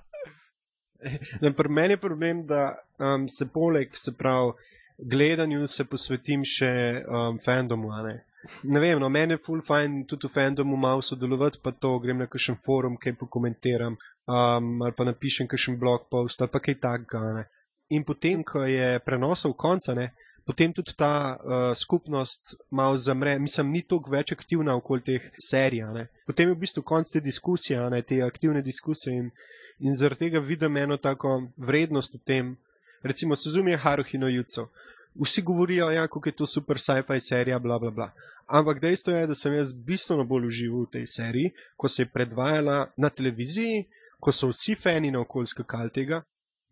Ne, 1.43 1.53
pri 1.55 1.69
meni 1.69 1.95
je 1.95 2.01
problem, 2.01 2.47
da 2.47 2.75
um, 2.99 3.29
se 3.29 3.47
poleg, 3.55 3.91
se 3.95 4.17
pravi, 4.19 4.53
gledanju 4.99 5.67
se 5.67 5.85
posvetim 5.85 6.45
še 6.45 6.71
um, 7.07 7.39
fandomu. 7.45 7.93
Ne? 8.07 8.17
ne 8.63 8.81
vem, 8.81 8.99
no, 9.01 9.09
meni 9.09 9.37
je 9.37 9.43
full 9.47 9.63
fajn 9.67 10.05
tudi 10.11 10.29
v 10.29 10.35
fandomu 10.35 10.77
malo 10.77 11.03
sodelovati, 11.03 11.61
pa 11.63 11.73
to 11.73 11.99
grem 12.03 12.23
na 12.23 12.27
kakšen 12.27 12.59
forum, 12.65 12.97
kaj 13.01 13.17
pokomentiram, 13.21 13.99
um, 14.27 14.73
ali 14.83 14.95
pa 14.97 15.07
napišem 15.07 15.49
kakšen 15.51 15.79
blog 15.79 16.09
post 16.11 16.43
ali 16.43 16.51
pa 16.53 16.63
kaj 16.63 16.81
takega. 16.83 17.45
in 17.91 18.05
potem, 18.05 18.43
ko 18.45 18.67
je 18.69 18.99
prenosov 19.01 19.55
konca, 19.57 19.95
ne, 19.95 20.11
potem 20.45 20.73
tudi 20.73 20.93
ta 20.97 21.37
uh, 21.37 21.77
skupnost 21.77 22.55
malo 22.71 22.97
zamre, 22.97 23.39
mislim, 23.39 23.71
ni 23.73 23.83
toliko 23.83 24.11
več 24.11 24.33
aktivna 24.33 24.75
okoli 24.77 25.01
teh 25.05 25.31
serij. 25.41 25.87
Ne. 25.95 26.09
Potem 26.27 26.49
je 26.49 26.55
v 26.55 26.61
bistvu 26.61 26.83
konc 26.83 27.09
te 27.09 27.21
diskusije, 27.21 27.81
ne, 27.91 28.03
te 28.03 28.21
aktivne 28.23 28.63
diskusije 28.63 29.17
in, 29.17 29.31
in 29.79 29.97
zaradi 29.97 30.19
tega 30.19 30.39
vidim 30.39 30.77
eno 30.77 30.97
tako 30.97 31.49
vrednost 31.57 32.15
v 32.15 32.19
tem, 32.25 32.57
recimo 33.03 33.37
Suzumi 33.37 33.77
Haruhi 33.77 34.19
no 34.19 34.29
Jutsu. 34.29 34.69
Vsi 35.15 35.43
govorijo, 35.43 35.91
ja, 35.91 36.07
kako 36.07 36.29
je 36.29 36.37
to 36.37 36.47
super 36.47 36.79
sci-fi 36.79 37.21
serija, 37.21 37.59
bla 37.59 37.79
bla 37.79 37.91
bla. 37.91 38.13
Ampak 38.47 38.81
dejstvo 38.81 39.13
je, 39.13 39.27
da 39.27 39.35
sem 39.35 39.55
jaz 39.55 39.75
bistveno 39.75 40.25
bolj 40.25 40.47
užival 40.47 40.87
v 40.87 40.91
tej 40.93 41.07
seriji, 41.07 41.53
ko 41.77 41.89
se 41.89 42.03
je 42.03 42.11
predvajala 42.13 42.93
na 42.97 43.11
televiziji, 43.11 43.85
ko 44.21 44.33
so 44.33 44.49
vsi 44.49 44.75
fani 44.75 45.11
na 45.11 45.21
okolj 45.21 45.51
skakali 45.53 45.91
tega, 45.95 46.23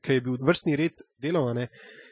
ker 0.00 0.16
je 0.16 0.20
bil 0.20 0.38
vrstni 0.40 0.76
red 0.76 1.02
delovane, 1.22 1.68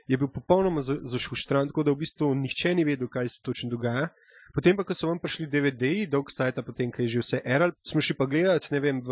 je 0.06 0.18
bil 0.18 0.28
popolnoma 0.28 0.82
zašuštran, 0.82 1.70
tako 1.70 1.82
da 1.82 1.94
v 1.94 2.02
bistvu 2.02 2.34
nihče 2.34 2.74
ni 2.74 2.84
vedel, 2.84 3.08
kaj 3.08 3.28
se 3.28 3.40
točno 3.42 3.70
dogaja. 3.70 4.08
Potem 4.54 4.76
pa, 4.76 4.84
ko 4.84 4.94
so 4.94 5.08
vam 5.08 5.18
prišli 5.18 5.48
DVD-ji, 5.50 6.08
dolg 6.10 6.30
cajt, 6.30 6.60
potem, 6.66 6.90
kaj 6.92 7.04
je 7.04 7.12
že 7.16 7.22
vse 7.22 7.40
eral, 7.44 7.72
smo 7.82 8.00
šli 8.00 8.16
pa 8.18 8.26
gledati, 8.26 8.70
ne 8.74 8.80
vem, 8.80 9.00
v 9.02 9.10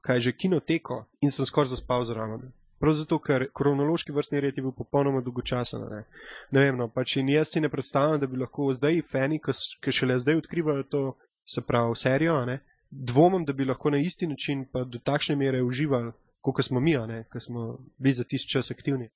kaj 0.00 0.16
je 0.16 0.26
že 0.28 0.32
kinoteko 0.32 1.04
in 1.20 1.30
sem 1.34 1.44
skoraj 1.44 1.74
zaspal 1.74 2.04
zraven. 2.04 2.52
Prav 2.80 2.92
zato, 2.96 3.18
ker 3.18 3.46
kronološki 3.54 4.12
vrstni 4.12 4.40
red 4.40 4.56
je 4.56 4.62
bil 4.62 4.72
popolnoma 4.76 5.22
dolgočasen. 5.24 5.84
Ne. 5.90 6.04
ne 6.50 6.60
vem, 6.60 6.76
no, 6.76 6.88
pač 6.88 7.16
in 7.16 7.28
jaz 7.32 7.52
si 7.52 7.60
ne 7.60 7.70
predstavljam, 7.72 8.20
da 8.20 8.26
bi 8.26 8.40
lahko 8.40 8.72
zdaj 8.74 9.02
fani, 9.12 9.40
ki 9.40 9.92
šele 9.92 10.18
zdaj 10.20 10.40
odkrivajo 10.42 10.84
to, 10.92 11.04
se 11.44 11.60
pravi, 11.60 11.96
serijo, 11.96 12.44
ne, 12.46 12.60
dvomim, 12.90 13.44
da 13.44 13.52
bi 13.52 13.64
lahko 13.64 13.90
na 13.90 13.98
isti 13.98 14.26
način 14.26 14.64
pa 14.72 14.84
do 14.84 14.98
takšne 14.98 15.36
mere 15.36 15.62
uživali, 15.62 16.12
kot 16.40 16.64
smo 16.64 16.80
mi, 16.80 16.96
ki 17.32 17.40
smo 17.40 17.78
bili 17.98 18.14
za 18.14 18.24
tisti 18.24 18.50
čas 18.50 18.70
aktivni. 18.70 19.10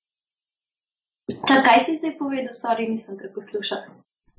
Čakaj, 1.47 1.63
kaj 1.63 1.79
si 1.85 1.97
zdaj 1.97 2.17
povedal, 2.17 2.53
sorry, 2.53 2.89
nisem 2.89 3.17
preposlušal. 3.17 3.85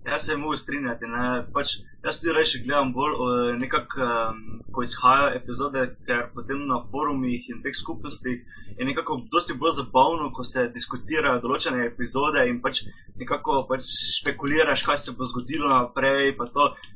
Jaz 0.07 0.27
se 0.27 0.37
moram 0.37 0.57
strinjati. 0.57 1.05
Pač, 1.53 1.75
jaz 2.05 2.21
tudi 2.21 2.33
reči 2.33 2.63
gledam 2.65 2.93
bolj, 2.93 3.13
nekako, 3.61 4.01
um, 4.07 4.39
ko 4.73 4.83
izhajajo 4.83 5.35
epizode, 5.37 5.83
ker 6.07 6.31
potem 6.35 6.63
na 6.69 6.79
forumih 6.91 7.51
in 7.53 7.61
teh 7.63 7.77
skupnostih 7.77 8.41
je 8.79 8.87
nekako 8.89 9.19
dosti 9.33 9.59
bolj 9.61 9.77
zabavno, 9.81 10.31
ko 10.33 10.45
se 10.45 10.71
diskutirajo 10.73 11.43
določene 11.45 11.85
epizode 11.91 12.47
in 12.49 12.63
pač 12.65 12.85
nekako 13.21 13.67
pač 13.69 13.93
špekuliraš, 14.17 14.87
kaj 14.89 15.01
se 15.05 15.17
bo 15.19 15.29
zgodilo 15.29 15.69
naprej. 15.69 16.33
Pa 16.39 16.49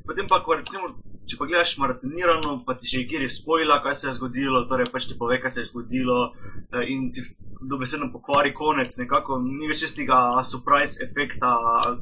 potem 0.09 0.31
pa, 0.31 0.41
ko 0.41 0.57
recimo, 0.57 0.89
če 1.29 1.37
pa 1.37 1.49
gledaš 1.49 1.77
maratonirano, 1.81 2.57
pa 2.65 2.73
ti 2.79 2.89
že 2.89 3.05
je 3.05 3.29
spojila, 3.29 3.83
kaj 3.85 3.95
se 3.95 4.07
je 4.07 4.17
zgodilo, 4.17 4.65
torej 4.65 4.89
pač 4.89 5.11
ti 5.11 5.17
pove, 5.19 5.37
kaj 5.41 5.51
se 5.51 5.61
je 5.61 5.69
zgodilo 5.69 6.33
eh, 6.73 6.89
in 6.89 7.11
ti 7.13 7.21
dobesedno 7.69 8.11
pokvari 8.11 8.53
konec, 8.53 8.97
nekako 8.97 9.39
ni 9.43 9.67
več 9.69 9.83
tistega 9.85 10.17
surprise 10.43 11.03
efekta, 11.05 11.51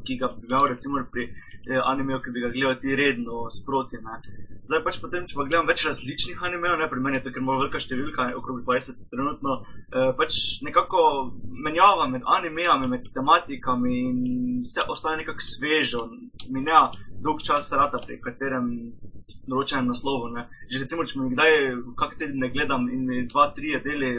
ki 0.06 0.18
ga 0.22 0.30
bi 0.36 0.48
imel 0.48 0.68
recimo 0.72 1.04
pri 1.12 1.28
eh, 1.30 1.80
animeju, 1.92 2.22
ki 2.24 2.34
bi 2.36 2.44
ga 2.44 2.52
gledal 2.54 2.76
ti 2.82 2.96
redno 3.00 3.46
sproti. 3.54 4.02
Ne. 4.04 4.20
Zdaj 4.68 4.84
pač 4.86 5.00
potem, 5.04 5.28
če 5.28 5.38
pa 5.40 5.48
gledam 5.48 5.70
več 5.70 5.86
različnih 5.88 6.44
animejev, 6.50 6.78
ne 6.80 6.90
pri 6.92 7.04
meni 7.04 7.20
je 7.20 7.26
to, 7.26 7.34
ker 7.36 7.44
ima 7.44 7.58
velika 7.60 7.82
številka, 7.84 8.30
okrog 8.40 8.62
20 8.68 9.08
trenutno, 9.14 9.58
eh, 9.86 10.12
pač 10.20 10.40
nekako 10.68 11.06
menjava 11.68 12.10
med 12.12 12.28
animejami, 12.38 12.92
med 12.96 13.10
tematikami 13.16 13.98
in 14.04 14.22
vse 14.68 14.88
ostane 14.90 15.24
nekako 15.24 15.48
svežo, 15.48 16.06
minja 16.52 16.86
dolg 17.24 17.44
čas 17.44 17.72
rata, 17.80 18.04
pri 18.04 18.20
katerem 18.24 18.70
določenem 19.48 19.92
naslovu. 19.92 20.32
Ne. 20.36 20.48
Že 20.72 20.86
recimo, 20.86 21.06
če 21.08 21.20
mi 21.20 21.34
kdaj 21.34 21.54
kak 22.00 22.18
teden 22.20 22.40
ne 22.44 22.50
gledam 22.52 22.88
in 22.92 23.06
mi 23.08 23.26
dva, 23.32 23.50
tri 23.56 23.76
deli 23.84 24.16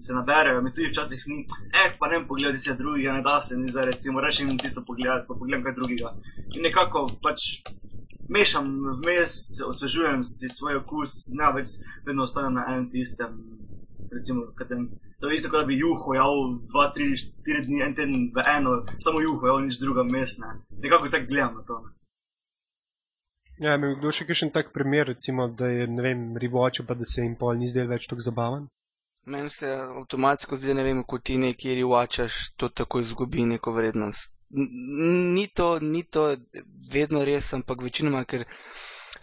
se 0.00 0.14
naberejo, 0.14 0.62
mi 0.62 0.72
tudi 0.74 0.88
včasih 0.90 1.22
ni, 1.26 1.38
eh, 1.80 1.88
pa 1.98 2.08
ne 2.08 2.20
pogledaj 2.28 2.58
si 2.58 2.76
drugega, 2.78 3.12
ne 3.12 3.22
da 3.22 3.40
se 3.40 3.58
mi 3.58 3.70
zdaj 3.70 3.86
recimo 3.92 4.20
rešim 4.20 4.58
tisto 4.58 4.84
pogledati, 4.86 5.26
pa 5.28 5.34
pogledam 5.34 5.64
kaj 5.64 5.74
drugega. 5.78 6.08
In 6.54 6.62
nekako 6.62 7.06
pač 7.22 7.40
mešam 8.28 8.66
vmes, 9.00 9.32
osvežujem 9.66 10.22
si 10.24 10.48
svoj 10.48 10.80
okus, 10.82 11.12
ne 11.38 11.50
več 11.56 11.76
vedno 12.06 12.26
ostanem 12.26 12.54
na 12.58 12.66
enem 12.68 12.88
tistem, 12.90 13.36
recimo, 14.12 14.48
katem. 14.58 14.88
To 15.20 15.30
je 15.30 15.34
isto, 15.38 15.48
kot 15.50 15.62
da 15.62 15.66
bi 15.66 15.78
juho 15.80 16.14
jal 16.14 16.58
dva, 16.68 16.90
tri, 16.94 17.14
štiri 17.16 17.62
dni, 17.66 17.78
en 17.86 17.94
teden 17.96 18.24
v 18.36 18.42
eno, 18.56 18.82
samo 19.00 19.22
juho 19.24 19.48
jal 19.48 19.62
nič 19.64 19.78
druga 19.80 20.04
mestna. 20.04 20.58
Nekako 20.82 21.08
tako 21.08 21.30
gledam 21.30 21.54
na 21.56 21.62
to. 21.68 21.78
Ja, 23.64 23.78
mi 23.80 23.94
kdo 23.96 24.12
še 24.12 24.26
kakšen 24.28 24.50
tak 24.52 24.74
primer, 24.74 25.08
recimo, 25.08 25.48
da 25.48 25.70
je, 25.72 25.86
ne 25.88 26.02
vem, 26.04 26.24
riboče, 26.36 26.84
pa 26.84 26.94
da 26.94 27.08
se 27.08 27.24
jim 27.24 27.38
pol 27.40 27.56
ni 27.56 27.70
zdel 27.72 27.88
več 27.88 28.04
tako 28.10 28.26
zabaven? 28.26 28.66
Meni 29.26 29.50
se 29.50 29.66
avtomatsko 29.74 30.56
zdi, 30.56 30.74
ne 30.78 30.82
vem, 30.86 31.02
ko 31.02 31.18
ti 31.18 31.34
nekje 31.42 31.74
rivačaš, 31.74 32.34
to 32.56 32.68
tako 32.68 33.00
izgubi 33.02 33.46
neko 33.50 33.72
vrednost. 33.74 34.30
Ni 34.50 35.46
to, 35.48 35.78
ni 35.82 36.04
to 36.04 36.28
vedno 36.92 37.24
res, 37.26 37.48
ampak 37.56 37.82
večinoma, 37.82 38.20
ker 38.30 38.44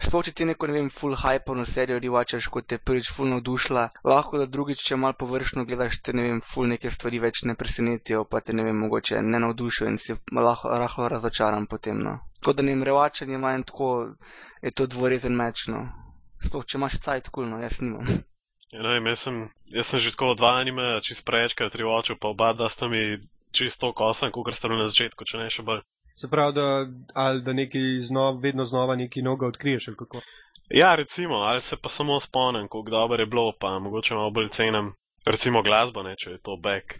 sploh 0.04 0.26
če 0.26 0.34
ti 0.36 0.44
neko, 0.50 0.68
ne 0.68 0.74
vem, 0.76 0.90
full 0.92 1.16
hype 1.16 1.56
na 1.56 1.64
serijo 1.64 2.02
rivačaš, 2.04 2.50
kot 2.52 2.68
te 2.68 2.76
prvič 2.76 3.08
full 3.16 3.32
navdušila, 3.32 3.86
lahko 4.04 4.42
da 4.42 4.48
drugič, 4.56 4.82
če 4.90 4.98
malo 5.00 5.16
površno 5.22 5.64
gledaš, 5.70 6.02
te 6.04 6.12
ne 6.12 6.26
vem, 6.28 6.44
full 6.52 6.68
neke 6.74 6.92
stvari 6.92 7.22
več 7.24 7.40
ne 7.48 7.56
presenetijo, 7.56 8.26
pa 8.28 8.42
te 8.44 8.52
ne 8.52 8.68
vem, 8.68 8.76
mogoče 8.84 9.24
ne 9.24 9.40
navdušijo 9.46 9.88
in 9.88 9.98
si 10.04 10.18
lahko 10.36 10.76
rahlo 10.84 11.08
razočaran 11.14 11.64
potem. 11.70 12.04
No. 12.04 12.18
Tako 12.42 12.58
da 12.60 12.68
ne 12.68 12.76
vem, 12.76 12.84
revačanje 12.90 13.40
ima 13.40 13.56
en 13.56 13.64
tako, 13.72 13.90
je 14.60 14.76
to 14.76 14.90
dvorezen 14.98 15.40
meč, 15.40 15.64
no. 15.72 15.86
Sploh 16.44 16.68
če 16.68 16.76
imaš 16.82 17.00
cajt, 17.08 17.32
kulno, 17.32 17.64
jaz 17.64 17.80
nimam. 17.80 18.04
Ja, 18.74 18.82
ne 18.82 19.10
jaz 19.14 19.20
sem, 19.28 19.44
jaz 19.74 19.90
sem 19.90 20.00
že 20.00 20.14
tako 20.14 20.34
dva 20.38 20.54
anime, 20.60 21.00
čist 21.02 21.26
preječkrat 21.26 21.72
tri 21.72 21.84
oči, 21.84 22.14
pa 22.20 22.30
oba, 22.30 22.52
da 22.52 22.68
sta 22.68 22.88
mi 22.88 23.18
čisto 23.52 23.92
kosem, 23.92 24.30
kot 24.30 24.54
ste 24.54 24.68
bili 24.68 24.82
na 24.82 24.88
začetku, 24.90 25.26
če 25.26 25.42
ne 25.42 25.50
še 25.50 25.66
bolj. 25.66 25.82
Se 26.14 26.30
pravi, 26.30 26.54
da, 26.54 26.66
ali 27.14 27.42
da 27.42 27.52
neki 27.52 28.02
znov, 28.06 28.38
vedno 28.42 28.64
znova 28.64 28.94
neki 28.96 29.22
noga 29.22 29.50
odkriješ, 29.50 29.88
ali 29.90 29.98
kako? 29.98 30.22
Ja, 30.70 30.94
recimo, 30.94 31.42
ali 31.44 31.60
se 31.60 31.76
pa 31.76 31.88
samo 31.88 32.20
spomnim, 32.20 32.68
kako 32.70 32.90
dobro 32.90 33.22
je 33.22 33.26
bilo, 33.26 33.52
pa 33.60 33.78
mogoče 33.78 34.14
malo 34.14 34.30
bolj 34.30 34.52
cenim, 34.54 34.92
recimo 35.26 35.62
glasbo, 35.62 36.02
ne, 36.02 36.14
če 36.16 36.36
je 36.36 36.38
to 36.38 36.56
back. 36.56 36.94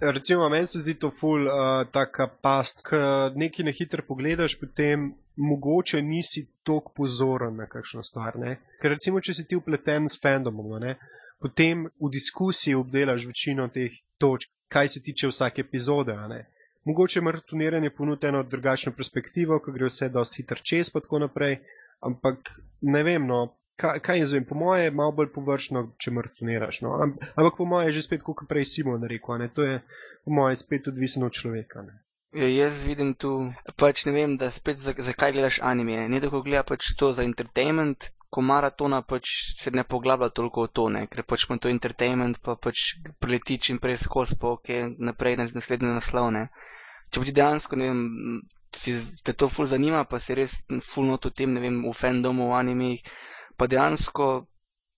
Recimo, 0.00 0.48
meni 0.48 0.66
se 0.66 0.78
zdi 0.78 0.94
to 1.00 1.10
ful 1.10 1.46
uh, 1.48 1.86
taka 1.92 2.28
past, 2.42 2.82
ki 2.84 2.98
nekaj 3.40 3.64
na 3.64 3.72
hitro 3.72 4.04
pogledaš, 4.04 4.58
potem 4.60 5.14
mogoče 5.36 6.02
nisi 6.02 6.44
tako 6.62 6.92
pozoren 6.96 7.56
na 7.56 7.66
kakšno 7.66 8.04
stvar. 8.04 8.36
Ne? 8.36 8.58
Ker 8.82 8.92
recimo, 8.92 9.20
če 9.20 9.34
si 9.34 9.46
ti 9.48 9.56
upleten 9.56 10.08
s 10.08 10.20
fandomom, 10.20 10.76
ne? 10.80 10.98
Potem 11.40 11.86
v 12.00 12.10
diskusiji 12.12 12.74
obdelaš 12.74 13.26
večino 13.26 13.68
teh 13.68 13.92
točk, 14.18 14.50
kaj 14.68 14.88
se 14.88 15.02
tiče 15.02 15.28
vsake 15.28 15.60
epizode. 15.60 16.16
Mogoče 16.84 17.20
maratoniranje 17.20 17.90
ponuja 17.90 18.28
eno 18.28 18.42
drugačno 18.42 18.92
perspektivo, 18.92 19.58
ko 19.58 19.72
gre 19.72 19.90
vse 19.90 20.08
dosti 20.08 20.42
hitro 20.42 20.58
čez, 20.62 20.90
pa 20.90 21.00
tako 21.00 21.18
naprej. 21.18 21.58
Ampak 22.00 22.50
ne 22.80 23.02
vem, 23.02 23.26
no, 23.26 23.56
kaj, 23.76 24.00
kaj 24.00 24.18
jaz 24.18 24.32
vem, 24.32 24.44
po 24.44 24.54
moje 24.54 24.84
je 24.84 24.90
malo 24.90 25.12
bolj 25.12 25.32
površno, 25.34 25.82
če 25.98 26.12
maratoniraš. 26.14 26.80
No? 26.84 26.96
Ampak 27.34 27.56
po 27.58 27.64
moje 27.64 27.90
je 27.90 27.98
že 27.98 28.06
spet, 28.08 28.22
kot 28.22 28.48
prej 28.48 28.68
Simon 28.72 29.04
rekel, 29.04 29.48
to 29.54 29.62
je 29.62 29.80
po 30.24 30.30
moje 30.30 30.56
spet 30.56 30.88
odvisno 30.88 31.26
od 31.26 31.32
človeka. 31.32 31.82
Ne? 31.82 32.02
Ja, 32.36 32.48
jaz 32.50 32.82
vidim 32.84 33.14
tu, 33.14 33.52
pač 33.80 34.04
ne 34.04 34.12
vem, 34.12 34.36
da 34.36 34.50
spet 34.50 34.76
zakaj 34.82 35.04
za 35.04 35.32
gledaš 35.32 35.60
anime. 35.62 36.08
Ne 36.08 36.20
tako 36.20 36.42
gleda 36.44 36.66
pač 36.66 36.92
to 36.98 37.12
za 37.16 37.24
entertainment, 37.24 38.12
ko 38.30 38.42
maratona 38.42 39.02
pač 39.02 39.30
se 39.60 39.70
ne 39.70 39.84
poglablja 39.84 40.28
toliko 40.34 40.66
v 40.66 40.72
to, 40.72 40.88
ne? 40.90 41.06
ker 41.06 41.22
pač 41.24 41.46
ima 41.46 41.58
to 41.58 41.70
entertainment, 41.72 42.40
pa 42.42 42.56
pač 42.56 42.96
prileti 43.22 43.58
čim 43.58 43.78
prej 43.78 44.02
skozi, 44.04 44.38
pa 44.40 44.54
ok, 44.56 44.98
naprej 44.98 45.38
na 45.38 45.48
naslednje 45.54 45.94
naslovne. 45.94 46.48
Če 47.10 47.22
pa 47.22 47.28
ti 47.28 47.36
dejansko, 47.36 47.78
ne 47.78 47.90
vem, 47.90 48.02
si 48.74 48.96
te 49.24 49.32
to 49.32 49.48
ful 49.48 49.68
zanima, 49.70 50.04
pa 50.04 50.18
si 50.18 50.34
res 50.34 50.58
ful 50.82 51.06
not 51.06 51.28
v 51.28 51.32
tem, 51.32 51.52
ne 51.54 51.62
vem, 51.62 51.78
v 51.86 51.94
fandomu, 51.94 52.50
v 52.50 52.58
anime, 52.58 52.90
pa 53.56 53.70
dejansko 53.70 54.46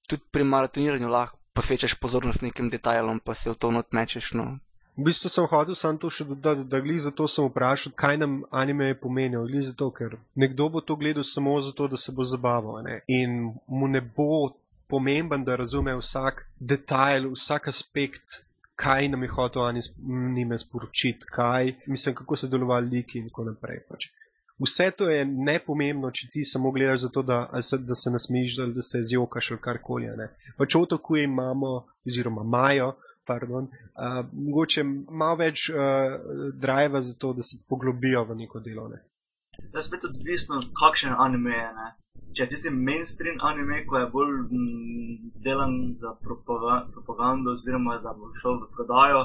tudi 0.08 0.24
pri 0.32 0.48
maratoniranju 0.48 1.12
lahko 1.12 1.38
posvečaš 1.58 1.98
pozornost 1.98 2.42
nekim 2.42 2.70
detajlom, 2.70 3.20
pa 3.20 3.34
se 3.34 3.50
v 3.50 3.58
to 3.58 3.70
not 3.74 3.92
mečeš, 3.92 4.32
no. 4.38 4.58
V 4.98 5.04
bistvu 5.04 5.30
sem 5.30 5.46
hotel 5.46 5.76
samo 5.78 5.98
to 6.02 6.08
še 6.10 6.24
dodati, 6.26 6.64
da 6.66 6.80
glede 6.82 7.04
za 7.04 7.12
to 7.14 7.28
sem 7.30 7.46
vprašal, 7.46 7.92
kaj 7.94 8.16
nam 8.18 8.40
anime 8.50 8.88
je 8.88 8.96
pomenil. 8.98 9.44
Glede 9.46 9.68
za 9.68 9.74
to, 9.78 9.92
ker 9.94 10.16
nekdo 10.34 10.66
bo 10.74 10.82
to 10.82 10.96
gledal 10.98 11.22
samo 11.22 11.54
zato, 11.62 11.86
da 11.86 11.96
se 11.96 12.10
bo 12.12 12.26
zabaval. 12.26 12.82
Ne? 12.82 12.96
In 13.06 13.54
mu 13.70 13.86
ne 13.86 14.02
bo 14.02 14.58
pomemben, 14.90 15.46
da 15.46 15.54
razume 15.56 15.94
vsak 16.00 16.42
detajl, 16.58 17.30
vsak 17.30 17.70
aspekt, 17.70 18.42
kaj 18.74 19.06
nam 19.14 19.22
je 19.22 19.30
hotel 19.30 19.68
anime 19.70 20.58
sporočiti, 20.58 21.30
kaj, 21.30 21.76
mislim, 21.86 22.18
kako 22.18 22.36
so 22.36 22.50
delovali 22.50 22.98
liki 22.98 23.22
in 23.22 23.30
tako 23.30 23.46
naprej. 23.52 23.84
Pač. 23.86 24.10
Vse 24.58 24.90
to 24.98 25.06
je 25.06 25.22
nepomembno, 25.24 26.10
če 26.10 26.32
ti 26.32 26.42
samo 26.42 26.74
gledaš 26.74 27.06
za 27.06 27.14
to, 27.14 27.22
da, 27.22 27.44
se, 27.62 27.78
da 27.78 27.94
se 27.94 28.10
ali 28.10 28.74
da 28.74 28.82
se 28.82 29.02
zjokaš 29.02 29.50
ali 29.54 29.60
karkoli. 29.62 30.10
Pač 30.56 30.74
otoku 30.74 31.16
imamo, 31.22 31.86
oziroma 32.02 32.42
imajo 32.42 32.96
pardon, 33.28 33.68
uh, 33.68 34.24
mogoče 34.32 34.84
malo 35.22 35.36
več 35.42 35.68
uh, 35.70 36.16
driva 36.56 37.02
za 37.04 37.14
to, 37.18 37.32
da 37.36 37.44
se 37.46 37.60
poglobijo 37.68 38.24
v 38.30 38.40
neko 38.42 38.62
delo. 38.64 38.88
Ne. 38.88 39.02
je 39.74 39.82
spet 39.84 40.04
odvisno, 40.08 40.62
kakšen 40.80 41.16
anime 41.18 41.56
je. 41.56 41.70
Ne? 41.78 41.88
Če 42.36 42.44
je 42.44 42.50
tisti 42.52 42.70
mainstream 42.70 43.40
anime, 43.42 43.80
ko 43.88 43.98
je 43.98 44.08
bolj 44.12 44.34
mm, 44.46 45.30
delan 45.42 45.72
za 45.94 46.12
propaga 46.22 46.84
propagando, 46.92 47.50
oziroma 47.56 47.98
da 48.04 48.12
bo 48.14 48.28
šel 48.40 48.60
v 48.62 48.68
prodajo, 48.76 49.22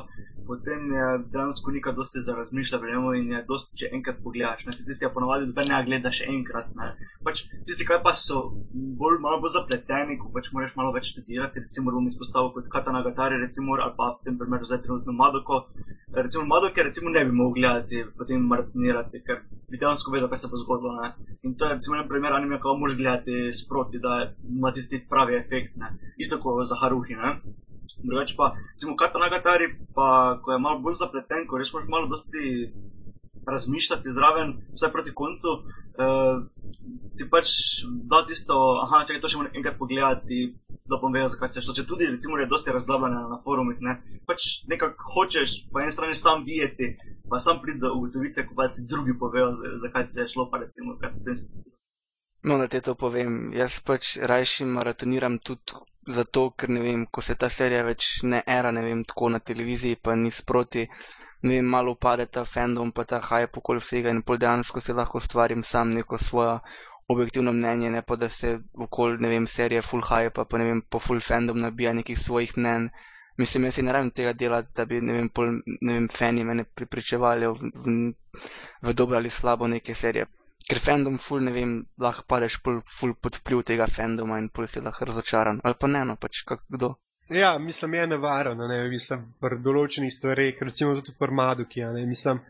potem 0.48 0.88
je 0.96 1.06
dejansko 1.34 1.72
nekaj 1.72 1.94
dosti 1.94 2.24
za 2.26 2.36
razmišljati, 2.36 2.86
vemo, 2.86 3.14
in 3.14 3.32
je 3.32 3.44
dosti, 3.48 3.78
če 3.80 3.92
enkrat 3.98 4.20
pogledaš. 4.24 4.66
Ne 4.66 4.76
se 4.76 4.86
tisti, 4.88 5.06
ki 5.06 5.14
ponovadi 5.14 5.50
dobe 5.50 5.66
ne 5.70 5.80
gleda 5.88 6.12
še 6.12 6.30
enkrat. 6.34 6.72
Ne. 6.80 6.90
Pač 7.28 7.46
tisti, 7.68 7.88
ki 7.88 8.00
pa 8.04 8.16
so 8.18 8.44
bolj, 8.74 9.20
malo 9.24 9.42
bolj 9.44 9.56
zapleteni, 9.58 10.18
ko 10.22 10.32
pač 10.34 10.52
moraš 10.56 10.76
malo 10.80 10.94
več 10.96 11.12
študirati, 11.14 11.64
recimo 11.68 11.94
bom 11.96 12.08
izpostavil 12.10 12.54
kot 12.56 12.72
Katana 12.74 13.04
Gatari, 13.06 13.42
recimo, 13.44 13.78
ali 13.78 13.98
pa 13.98 14.14
v 14.16 14.28
tem 14.28 14.40
primeru 14.40 14.70
zdaj 14.70 14.84
trenutno 14.88 15.16
Madoko. 15.16 15.66
Recimo 16.14 16.46
Madoke 16.46 16.84
recimo 16.84 17.10
ne 17.10 17.26
bi 17.26 17.32
mogel 17.32 17.62
gledati, 17.62 18.04
potem 18.18 18.44
maratonirati, 18.46 19.24
ker 19.26 19.42
bi 19.72 19.80
dejansko 19.82 20.12
vedel, 20.14 20.30
kaj 20.30 20.44
se 20.44 20.50
bo 20.52 20.60
zgodilo. 20.62 20.94
Ne. 21.02 21.14
In 21.42 21.56
to 21.58 21.66
je 21.66 21.78
recimo 21.80 21.98
en 21.98 22.08
primer 22.08 22.36
anime, 22.38 22.60
ko 22.62 22.76
moraš 22.84 23.00
gledati 23.00 23.54
sproti, 23.56 24.02
da 24.04 24.14
ima 24.58 24.72
tisti 24.76 25.02
pravi 25.10 25.40
efekt. 25.42 25.76
Ne. 25.82 25.94
Isto 26.18 26.40
kot 26.44 26.68
za 26.68 26.80
Haruhi. 26.82 27.16
Ne. 27.16 27.36
Drugač 28.04 28.36
pa, 28.38 28.54
recimo, 28.74 28.96
kar 29.00 29.16
na 29.20 29.30
Gatari, 29.32 29.68
pa 29.96 30.40
ko 30.44 30.52
je 30.52 30.60
malo 30.60 30.82
bolj 30.84 31.00
zapleten, 31.04 31.48
ko 31.48 31.60
rečeš, 31.62 31.88
malo 31.88 32.10
dosti 32.12 32.72
razmišljati 33.48 34.12
zraven, 34.12 34.54
vsaj 34.74 34.92
proti 34.92 35.14
koncu, 35.14 35.50
uh, 35.54 36.44
ti 37.18 37.30
pač 37.30 37.48
da 38.12 38.24
tisto, 38.28 38.56
aha, 38.84 39.04
če 39.08 39.20
to 39.22 39.32
še 39.32 39.42
moram 39.42 39.58
enkrat 39.60 39.78
pogledati, 39.80 40.40
da 40.90 41.00
bom 41.02 41.14
vedel, 41.16 41.30
zakaj 41.32 41.52
se 41.52 41.64
šlo. 41.66 41.76
Če 41.78 41.86
tudi, 41.88 42.08
recimo, 42.12 42.40
je 42.40 42.50
dosti 42.52 42.74
razglabljeno 42.76 43.28
na 43.32 43.40
forumih, 43.44 43.80
ne, 43.84 43.98
pač 44.28 44.64
nekako 44.72 45.14
hočeš 45.16 45.58
po 45.72 45.84
eni 45.84 45.94
strani 45.96 46.18
sam 46.18 46.44
videti, 46.48 46.94
pa 47.30 47.40
sam 47.40 47.62
priti 47.64 47.84
do 47.84 47.94
ugotovitve, 47.98 48.48
ko 48.48 48.58
pa 48.58 48.70
ti 48.72 48.88
drugi 48.88 49.16
povejo, 49.20 49.54
zakaj 49.86 50.08
se 50.10 50.22
je 50.22 50.30
šlo, 50.36 50.50
pa 50.52 50.64
recimo, 50.66 50.98
kaj 51.02 51.16
potem 51.18 51.40
se. 51.40 51.64
No, 52.44 52.58
da 52.58 52.68
te 52.68 52.82
to 52.84 52.94
povem, 53.00 53.36
jaz 53.56 53.78
pač 53.88 54.18
rajši 54.30 54.66
maratoniram 54.68 55.38
tudi 55.40 55.78
zato, 56.16 56.50
ker 56.60 56.74
ne 56.76 56.82
vem, 56.84 57.06
ko 57.08 57.22
se 57.24 57.36
ta 57.40 57.48
serija 57.58 57.86
več 57.88 58.08
ne 58.28 58.42
era, 58.56 58.72
ne 58.76 58.82
vem, 58.84 59.06
tako 59.08 59.30
na 59.36 59.40
televiziji, 59.40 59.96
pa 60.04 60.16
ni 60.20 60.32
sproti, 60.32 60.84
ne 61.44 61.54
vem, 61.54 61.70
malo 61.76 61.94
upade 61.96 62.26
ta 62.38 62.44
fandom, 62.56 62.92
pa 62.92 63.06
ta 63.08 63.22
hype 63.30 63.62
okoli 63.62 63.80
vsega 63.80 64.12
in 64.12 64.20
pol 64.28 64.42
dejansko 64.44 64.84
se 64.84 64.98
lahko 65.00 65.24
stvarim 65.24 65.64
sam 65.64 65.96
neko 65.96 66.20
svojo 66.26 66.60
objektivno 67.16 67.56
mnenje, 67.56 67.94
ne 67.96 68.04
pa 68.04 68.20
da 68.20 68.30
se 68.30 68.58
okoli, 68.88 69.24
ne 69.24 69.32
vem, 69.38 69.48
serije 69.48 69.82
full 69.82 70.04
hype, 70.12 70.44
pa 70.44 70.60
ne 70.60 70.68
vem, 70.72 70.84
po 70.84 71.00
full 71.00 71.24
fandom 71.24 71.64
nabija 71.64 71.96
nekih 71.96 72.20
svojih 72.20 72.58
mnen. 72.58 72.92
Mislim, 73.40 73.72
jaz 73.72 73.80
si 73.80 73.88
ne 73.88 73.96
rabim 73.96 74.12
tega 74.12 74.36
delati, 74.36 74.76
da 74.76 74.86
bi, 74.86 75.00
ne 75.02 75.16
vem, 75.22 75.32
pol, 75.32 75.62
ne 75.80 75.94
vem, 75.96 76.12
fani 76.12 76.44
mene 76.44 76.68
pripričevali 76.68 77.48
v, 77.48 77.74
v, 77.88 78.00
v 78.84 78.94
dobro 78.94 79.24
ali 79.24 79.32
slabo 79.32 79.72
neke 79.72 79.96
serije 79.96 80.28
ker 80.70 80.80
fandom 80.80 81.18
ful, 81.20 81.44
ne 81.44 81.52
vem, 81.52 81.78
lahko 82.00 82.26
padeš 82.28 82.60
ful, 82.64 82.82
ful 82.88 83.14
pod 83.20 83.40
vpliv 83.42 83.64
tega 83.68 83.88
fandoma 83.88 84.40
in 84.42 84.50
pol 84.50 84.68
si 84.68 84.82
lahko 84.84 85.10
razočaran. 85.10 85.62
Ali 85.64 85.80
pa 85.80 85.90
ne, 85.92 86.04
no, 86.08 86.16
pač 86.20 86.44
kdo. 86.48 86.96
Ja, 87.30 87.58
mislim, 87.58 87.94
je 87.94 88.08
nevarno, 88.08 88.68
ne, 88.68 88.84
mislim, 88.92 89.24
pri 89.42 89.58
določenih 89.64 90.12
stvareh, 90.12 90.60
recimo 90.62 90.94
tudi 91.00 91.16
pri 91.18 91.34
Maduki, 91.34 91.82
ne, 91.96 92.04
mislim, 92.06 92.42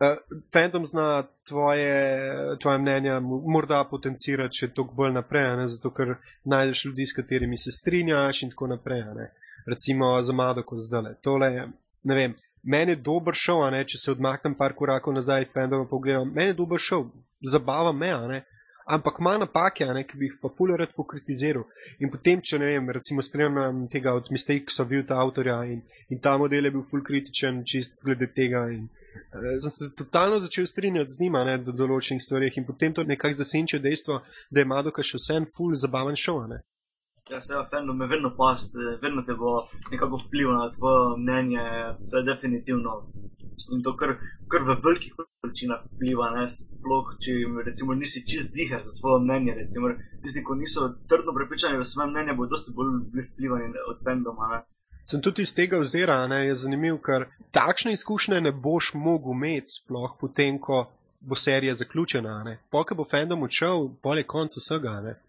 uh, 0.00 0.38
fandom 0.52 0.86
zna 0.88 1.26
tvoje, 1.48 2.56
tvoje 2.62 2.80
mnenja 2.80 3.18
morda 3.20 3.82
potencirati 3.90 4.62
še 4.62 4.70
toliko 4.72 4.96
bolj 5.02 5.12
naprej, 5.18 5.50
ne, 5.60 5.68
zato 5.68 5.92
ker 5.94 6.16
najdeš 6.50 6.86
ljudi, 6.88 7.06
s 7.06 7.18
katerimi 7.20 7.60
se 7.60 7.74
strinjaš 7.74 8.42
in 8.46 8.54
tako 8.54 8.72
naprej, 8.72 9.04
ne. 9.18 9.28
Recimo 9.68 10.16
za 10.22 10.32
Maduko 10.32 10.80
zdaj, 10.80 11.14
tole 11.24 11.52
je, 11.52 11.68
ne 12.08 12.16
vem, 12.16 12.34
meni 12.64 12.96
je 12.96 13.02
dober 13.04 13.36
šov, 13.36 13.68
če 13.86 14.00
se 14.00 14.12
odmaknem 14.12 14.56
par 14.56 14.72
korakov 14.76 15.14
nazaj, 15.14 15.50
fandom 15.52 15.86
pogledam, 15.88 16.32
meni 16.32 16.52
je 16.52 16.58
dober 16.58 16.80
šov, 16.80 17.10
zabava 17.46 17.92
me, 17.92 18.42
ampak 18.86 19.16
ima 19.20 19.38
napake, 19.38 19.86
ne, 19.86 20.04
ki 20.04 20.18
bi 20.18 20.28
jih 20.28 20.36
pa 20.42 20.50
pulerat 20.58 20.92
pokritiziral. 20.96 21.64
In 22.04 22.10
potem, 22.12 22.42
če 22.44 22.58
ne 22.60 22.72
vem, 22.72 22.90
recimo 22.96 23.24
spremljam 23.24 23.86
tega 23.92 24.12
od 24.18 24.28
Mistakesa, 24.34 24.84
bil 24.88 25.06
ta 25.08 25.20
avtorja 25.22 25.62
in, 25.72 25.80
in 26.12 26.20
ta 26.20 26.36
model 26.40 26.68
je 26.68 26.74
bil 26.74 26.84
full 26.90 27.04
kritičen, 27.06 27.62
čist 27.64 28.02
glede 28.04 28.28
tega. 28.36 28.66
In, 28.74 28.84
uh, 29.32 29.50
sem 29.62 29.72
se 29.72 29.90
totalno 29.96 30.38
začel 30.42 30.68
strinjati 30.68 31.16
z 31.16 31.24
njima, 31.24 31.44
ne, 31.48 31.56
do 31.64 31.72
določenih 31.72 32.22
stvarih 32.22 32.60
in 32.60 32.68
potem 32.68 32.94
to 32.94 33.06
nekako 33.08 33.40
zasenčuje 33.40 33.82
dejstvo, 33.84 34.20
da 34.50 34.60
je 34.60 34.68
Madoka 34.68 35.02
še 35.02 35.20
vsem 35.20 35.48
full 35.56 35.76
zabaven 35.80 36.20
šov. 36.20 36.44
Ja, 37.30 37.40
se 37.40 37.54
fandom 37.70 38.00
je 38.00 38.06
vedno 38.06 38.30
past, 38.36 38.74
vedno 39.02 39.22
te 39.22 39.34
bo 39.34 39.68
nekako 39.90 40.16
vplival 40.26 40.54
na 40.58 40.70
tvoje 40.70 41.16
mnenje, 41.18 41.62
to 42.10 42.16
je 42.16 42.24
definitivno. 42.24 42.90
In 43.72 43.82
to 43.82 43.96
kar, 43.96 44.10
kar 44.50 44.60
v 44.68 44.76
velikih 44.84 45.12
količinah 45.40 45.80
vpliva, 45.94 46.26
ne, 46.36 46.44
sploh 46.48 47.06
če 47.22 47.32
recimo 47.68 47.94
nisi 47.94 48.26
čist 48.28 48.52
ziger 48.54 48.80
za 48.86 48.92
svoje 48.98 49.22
mnenje, 49.24 49.54
recimo 49.62 49.94
tisti, 50.22 50.44
ki 50.44 50.58
niso 50.60 50.90
trdno 51.08 51.32
prepričani 51.38 51.80
v 51.80 51.88
svoje 51.92 52.10
mnenje, 52.10 52.36
bodo 52.36 52.52
dosti 52.56 52.76
bolj 52.76 52.92
vplivani 53.30 53.72
od 53.90 54.04
fandoma, 54.04 54.50
ne. 54.52 54.60
Sem 55.08 55.24
tudi 55.24 55.48
iz 55.48 55.54
tega 55.56 55.80
ozera, 55.80 56.20
ne, 56.28 56.44
je 56.48 56.60
zanimiv, 56.66 57.00
ker 57.06 57.28
takšne 57.56 57.96
izkušnje 57.96 58.40
ne 58.44 58.52
boš 58.52 58.92
mogel 58.94 59.32
imeti, 59.32 59.78
sploh 59.80 60.12
potem, 60.20 60.60
ko 60.60 60.90
bo 61.20 61.40
serija 61.40 61.72
zaključena, 61.72 62.42
ne. 62.44 62.58
Poke 62.70 62.92
bo 62.94 63.08
fandom 63.08 63.48
odšel, 63.48 63.94
pol 64.04 64.20
je 64.20 64.32
konc 64.36 64.60
vsega, 64.60 64.98
ne 65.08 65.22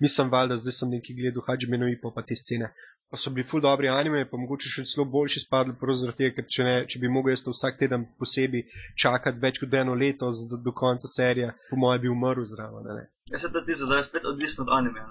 mislim, 0.00 0.30
valjda, 0.30 0.58
zdaj 0.62 0.76
sem 0.80 0.94
nekaj 0.96 1.16
gledal, 1.16 1.44
Hadžmenovi 1.46 1.98
pa, 2.02 2.12
pa 2.14 2.22
te 2.22 2.36
scene. 2.36 2.72
Pa 3.10 3.16
so 3.16 3.30
bili 3.32 3.46
ful 3.48 3.62
dobri 3.64 3.88
anime, 3.88 4.26
pa 4.28 4.36
mogoče 4.36 4.68
še 4.68 4.84
celo 4.90 5.06
boljši 5.08 5.40
spadli, 5.46 5.72
zaradi 6.00 6.18
tega, 6.18 6.34
ker 6.36 6.46
če, 6.54 6.64
ne, 6.66 6.74
če 6.90 7.00
bi 7.00 7.08
mogel 7.08 7.32
jaz 7.32 7.44
to 7.44 7.54
vsak 7.54 7.78
teden 7.80 8.04
posebej 8.20 8.66
čakati 9.00 9.40
več 9.40 9.62
kot 9.62 9.74
eno 9.80 9.94
leto 9.96 10.28
do, 10.50 10.58
do 10.60 10.74
konca 10.76 11.08
serije, 11.08 11.54
po 11.70 11.80
mojem 11.80 12.02
bi 12.02 12.12
umrl 12.12 12.44
zraven. 12.44 13.06
Jaz 13.32 13.46
se 13.46 13.64
ti 13.64 13.78
zdaj 13.80 14.04
spet 14.10 14.28
odvisno 14.28 14.66
od 14.68 14.74
anime. 14.76 15.06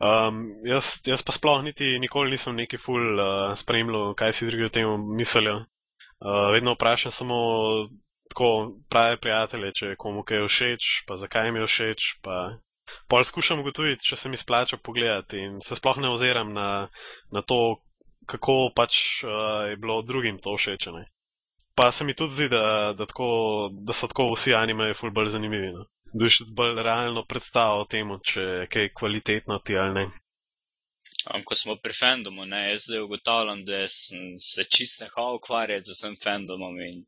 Um, 0.00 0.64
jaz, 0.64 0.96
jaz 1.04 1.22
pa 1.22 1.32
sploh 1.36 1.62
niti 1.62 1.98
nikoli 2.00 2.32
nisem 2.32 2.56
neki 2.56 2.78
ful 2.80 3.20
uh, 3.20 3.52
spremljal, 3.54 4.14
kaj 4.18 4.32
si 4.32 4.46
drugi 4.48 4.64
o 4.64 4.72
tem 4.72 5.06
mislijo. 5.16 5.58
Uh, 6.20 6.48
vedno 6.54 6.72
vprašam 6.74 7.12
samo 7.12 7.36
tako 8.30 8.80
prave 8.88 9.20
prijatelje, 9.20 9.72
če 9.76 9.94
komu 9.98 10.22
kaj 10.24 10.40
je 10.40 10.48
všeč, 10.48 10.88
pa 11.06 11.16
zakaj 11.20 11.52
mi 11.52 11.60
je 11.60 11.68
všeč, 11.68 12.08
pa 12.24 12.36
Pol 13.08 13.24
skušam 13.24 13.60
ugotoviti, 13.60 14.04
če 14.10 14.16
se 14.16 14.28
mi 14.28 14.38
splača 14.40 14.76
pogledati 14.76 15.38
in 15.38 15.60
se 15.66 15.76
sploh 15.76 15.98
ne 16.02 16.10
oziram 16.12 16.52
na, 16.52 16.88
na 17.34 17.42
to, 17.42 17.80
kako 18.26 18.70
pač 18.76 19.24
uh, 19.24 19.70
je 19.70 19.76
bilo 19.76 20.02
drugim 20.02 20.38
to 20.38 20.54
všečene. 20.56 21.06
Pa 21.74 21.90
se 21.92 22.04
mi 22.04 22.14
tudi 22.14 22.34
zdi, 22.34 22.48
da, 22.52 22.92
da, 22.98 23.06
tako, 23.06 23.70
da 23.72 23.92
so 23.96 24.08
tako 24.10 24.30
vsi 24.34 24.54
anime 24.54 24.92
ful 24.94 25.10
bolj 25.10 25.32
zanimivi. 25.36 25.72
No? 25.74 25.86
Da 26.12 26.26
je 26.26 26.34
še 26.38 26.48
bolj 26.56 26.82
realno 26.82 27.22
predstavo 27.26 27.82
o 27.82 27.86
tem, 27.90 28.10
če 28.26 28.42
je 28.42 28.66
kaj 28.70 28.90
kvalitetno 28.98 29.60
ti 29.64 29.78
ali 29.78 29.94
ne. 30.00 30.04
Um, 31.28 31.42
ko 31.44 31.54
smo 31.54 31.76
pri 31.76 31.92
fandomu, 31.92 32.46
ne, 32.48 32.62
jaz 32.70 32.86
zdaj 32.88 33.02
ugotavljam, 33.04 33.64
da 33.64 33.82
sem 33.92 34.36
se 34.40 34.64
čist 34.64 35.02
nehal 35.02 35.36
ukvarjati 35.36 35.88
z 35.88 35.96
vsem 35.96 36.14
fandomom 36.22 36.78
in 36.80 37.02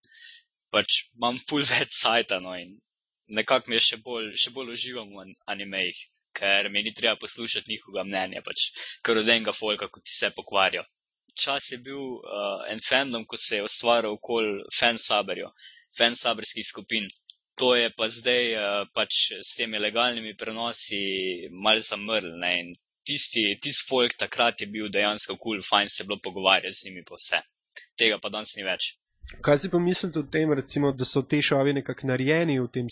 pač 0.73 1.07
imam 1.17 1.39
ful 1.49 1.65
več 1.69 1.97
sajta, 1.97 2.41
no, 2.45 2.53
in 2.59 2.75
nekako 3.27 3.71
mi 3.71 3.77
je 3.77 3.87
še 3.91 4.01
bolj, 4.05 4.33
še 4.37 4.51
bolj 4.55 4.75
uživam 4.77 5.13
v 5.15 5.33
animejih, 5.55 6.01
ker 6.37 6.69
mi 6.71 6.83
ni 6.83 6.95
treba 6.95 7.17
poslušati 7.21 7.71
njihovega 7.71 8.05
mnenja, 8.09 8.43
pač 8.45 8.71
kar 9.03 9.19
od 9.19 9.29
enega 9.29 9.53
folka, 9.53 9.89
kot 9.89 10.05
ti 10.05 10.15
se 10.15 10.31
pokvarja. 10.37 10.85
Čas 11.35 11.71
je 11.73 11.79
bil 11.79 11.97
uh, 11.97 12.65
en 12.69 12.81
fandom, 12.85 13.25
ko 13.25 13.37
se 13.41 13.61
je 13.61 13.65
ustvaril 13.65 14.19
okoli 14.19 14.65
fansaberjev, 14.79 15.53
fansaberskih 15.99 16.67
skupin. 16.67 17.09
To 17.61 17.75
je 17.77 17.89
pa 17.97 18.09
zdaj 18.09 18.55
uh, 18.57 18.65
pač 18.93 19.33
s 19.41 19.55
temi 19.57 19.81
legalnimi 19.81 20.37
prenosi 20.37 21.01
malce 21.53 21.95
zamrl. 21.95 22.37
In 22.49 22.75
tisti, 23.05 23.45
tisti 23.63 23.89
folk 23.89 24.17
takrat 24.19 24.61
je 24.61 24.69
bil 24.69 24.91
dejansko 24.93 25.37
kul, 25.37 25.61
cool, 25.61 25.65
fajn 25.69 25.89
se 25.89 26.03
je 26.03 26.07
bilo 26.09 26.21
pogovarjati 26.25 26.77
z 26.77 26.85
njimi 26.89 27.05
pa 27.09 27.17
vse. 27.21 27.41
Tega 27.97 28.19
pa 28.21 28.29
danes 28.29 28.57
ni 28.57 28.65
več. 28.69 28.93
Kaj 29.41 29.59
si 29.59 29.71
pa 29.71 29.79
mislite 29.79 30.19
o 30.19 30.29
tem, 30.29 30.53
recimo, 30.53 30.93
da 30.93 31.05
so 31.09 31.23
te 31.23 31.41
šovi 31.43 31.73
nekako 31.79 32.07
narejeni 32.11 32.59
v 32.61 32.69
tem 32.73 32.89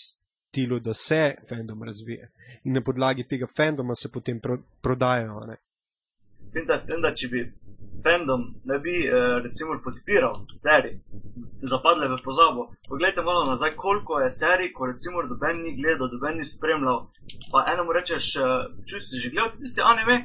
stilu, 0.51 0.79
da 0.79 0.93
se 0.93 1.35
fandom 1.49 1.83
razvije 1.83 2.29
in 2.63 2.73
na 2.73 2.81
podlagi 2.81 3.23
tega 3.23 3.47
fandoma 3.57 3.95
se 3.95 4.11
potem 4.11 4.39
pro, 4.39 4.57
prodajajo. 4.81 5.45
Vem, 6.53 6.65
da, 6.67 6.77
vem, 6.87 7.01
da 7.01 7.13
če 7.15 7.27
bi 7.27 7.43
fandom 8.03 8.43
ne 8.65 8.79
bi 8.83 8.95
eh, 9.05 9.13
recimo 9.45 9.77
podpiral 9.85 10.41
serij, 10.63 10.97
zapadle 11.71 12.09
v 12.11 12.17
pozabo. 12.25 12.67
Poglejte 12.89 13.23
malo 13.23 13.45
nazaj, 13.45 13.75
koliko 13.75 14.19
je 14.19 14.29
serij, 14.29 14.73
ko 14.75 14.91
recimo 14.91 15.23
doben 15.29 15.61
ni 15.63 15.71
gledal, 15.79 16.11
doben 16.11 16.37
ni 16.37 16.43
spremljal. 16.43 16.99
Pa 17.51 17.65
enemu 17.73 17.95
rečeš, 17.99 18.35
eh, 18.35 18.99
si 19.09 19.23
že 19.23 19.31
gledal 19.31 19.55
tiste 19.57 19.81
anime, 19.93 20.17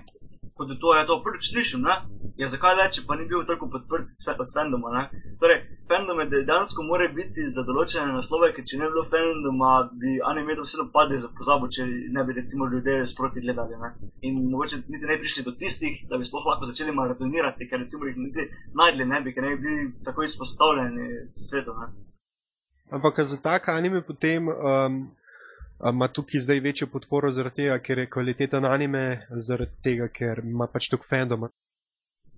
kot 0.56 0.74
to 0.80 0.96
je 0.96 1.06
to 1.06 1.22
prvič 1.22 1.52
slišim, 1.52 1.86
ne? 1.86 1.96
Ja, 2.37 2.49
zakaj 2.53 2.75
reči, 2.77 3.01
pa 3.09 3.16
ni 3.16 3.25
bil 3.29 3.44
tako 3.49 3.68
podprt 3.72 4.09
od 4.42 4.51
fandoma, 4.55 4.90
ne? 4.96 5.03
Torej, 5.40 5.62
fandom 5.88 6.20
je 6.20 6.42
dejansko 6.44 6.85
mora 6.85 7.09
biti 7.14 7.46
za 7.55 7.64
določene 7.64 8.12
naslove, 8.12 8.51
ker 8.53 8.64
če 8.68 8.81
ne 8.81 8.88
bi 8.88 8.92
bilo 8.92 9.05
fandoma, 9.09 9.70
bi 10.03 10.18
anime 10.31 10.59
vseeno 10.61 10.90
padli 10.92 11.16
za 11.22 11.31
pozabo, 11.38 11.70
če 11.72 11.87
ne 12.12 12.25
bi 12.29 12.37
recimo 12.37 12.68
ljudje 12.68 13.07
sproti 13.09 13.40
gledali, 13.40 13.81
ne? 13.81 13.92
In 14.29 14.42
mogoče 14.53 14.83
niti 14.85 15.09
ne 15.09 15.16
bi 15.16 15.25
prišli 15.25 15.46
do 15.49 15.57
tistih, 15.57 16.03
da 16.11 16.20
bi 16.20 16.29
sploh 16.29 16.44
lahko 16.53 16.68
začeli 16.68 16.92
maratonirati, 16.92 17.70
ker 17.70 17.81
recimo 17.87 18.11
jih 18.11 18.20
niti 18.20 18.49
najdli 18.77 19.09
ne 19.09 19.25
bi, 19.25 19.33
ker 19.33 19.49
ne 19.49 19.57
bi 19.57 19.62
bili 19.64 19.90
tako 20.05 20.29
izpostavljeni 20.29 21.09
svetu, 21.49 21.72
ne? 21.81 21.92
Ampak 22.92 23.25
za 23.25 23.40
tak 23.42 23.72
anime 23.72 24.05
potem 24.05 24.53
um, 24.53 25.07
a 25.81 25.90
ima 25.90 26.09
tukaj 26.09 26.40
zdaj 26.40 26.61
večjo 26.61 26.87
podporo 26.92 27.31
zaradi 27.33 27.62
tega, 27.62 27.79
ker 27.79 27.99
je 27.99 28.11
kvaliteta 28.11 28.61
anime, 28.64 29.27
zaradi 29.31 29.72
tega, 29.83 30.09
ker 30.09 30.44
ima 30.44 30.68
pač 30.72 30.88
toliko 30.92 31.09
fandoma. 31.09 31.49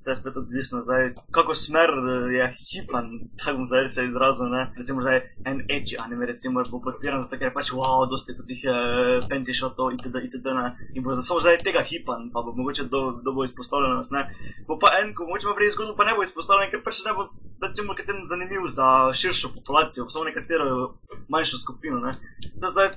To 0.08 0.12
je 0.12 0.16
spet 0.16 0.36
odvisno, 0.36 0.82
zdaj, 0.82 1.14
kako 1.30 1.54
smer 1.54 1.90
eh, 1.90 2.36
je 2.36 2.44
hipan, 2.68 3.06
tako 3.38 3.56
bom 3.56 3.66
zdaj 3.66 3.88
se 3.88 4.04
izrazil. 4.04 4.48
Ne? 4.48 4.72
Recimo, 4.78 5.02
zdaj 5.04 5.18
en 5.44 5.58
edgy 5.74 6.00
anime, 6.04 6.26
recimo, 6.26 6.64
bo 6.70 6.80
podpiran 6.80 7.20
zato, 7.20 7.36
ker 7.36 7.50
je 7.50 7.56
pač 7.58 7.72
wow, 7.76 8.08
dosti 8.08 8.32
teh 8.38 8.62
uh, 8.72 9.28
pentišotov 9.28 9.92
itd. 9.98 10.16
itd. 10.28 10.48
Ne? 10.60 10.66
In 10.96 11.04
bo 11.04 11.12
samo 11.12 11.44
zdaj 11.44 11.60
tega 11.60 11.84
hipan, 11.90 12.30
pa 12.32 12.40
bo 12.40 12.56
mogoče 12.56 12.88
do, 12.94 13.20
do 13.24 13.36
bo 13.36 13.44
izpostavljenost. 13.44 14.16
Ne? 14.16 14.24
Bo 14.64 14.80
pa 14.80 14.96
en, 15.02 15.12
ko 15.12 15.28
mogoče 15.28 15.52
pa 15.52 15.56
prej 15.60 15.74
zgodbo, 15.76 15.98
pa 16.00 16.08
ne 16.08 16.16
bo 16.16 16.24
izpostavljen, 16.24 16.72
ker 16.72 16.84
pač 16.88 17.04
ne 17.04 17.12
bo, 17.12 17.28
recimo, 17.68 18.00
tem 18.00 18.24
zanimiv 18.32 18.64
za 18.80 18.88
širšo 19.12 19.52
populacijo, 19.60 20.08
samo 20.08 20.24
nekatero 20.32 20.94
manjšo 21.28 21.60
skupino. 21.66 22.00
Ne? 22.00 22.16
Da 22.56 22.72
zdaj 22.72 22.94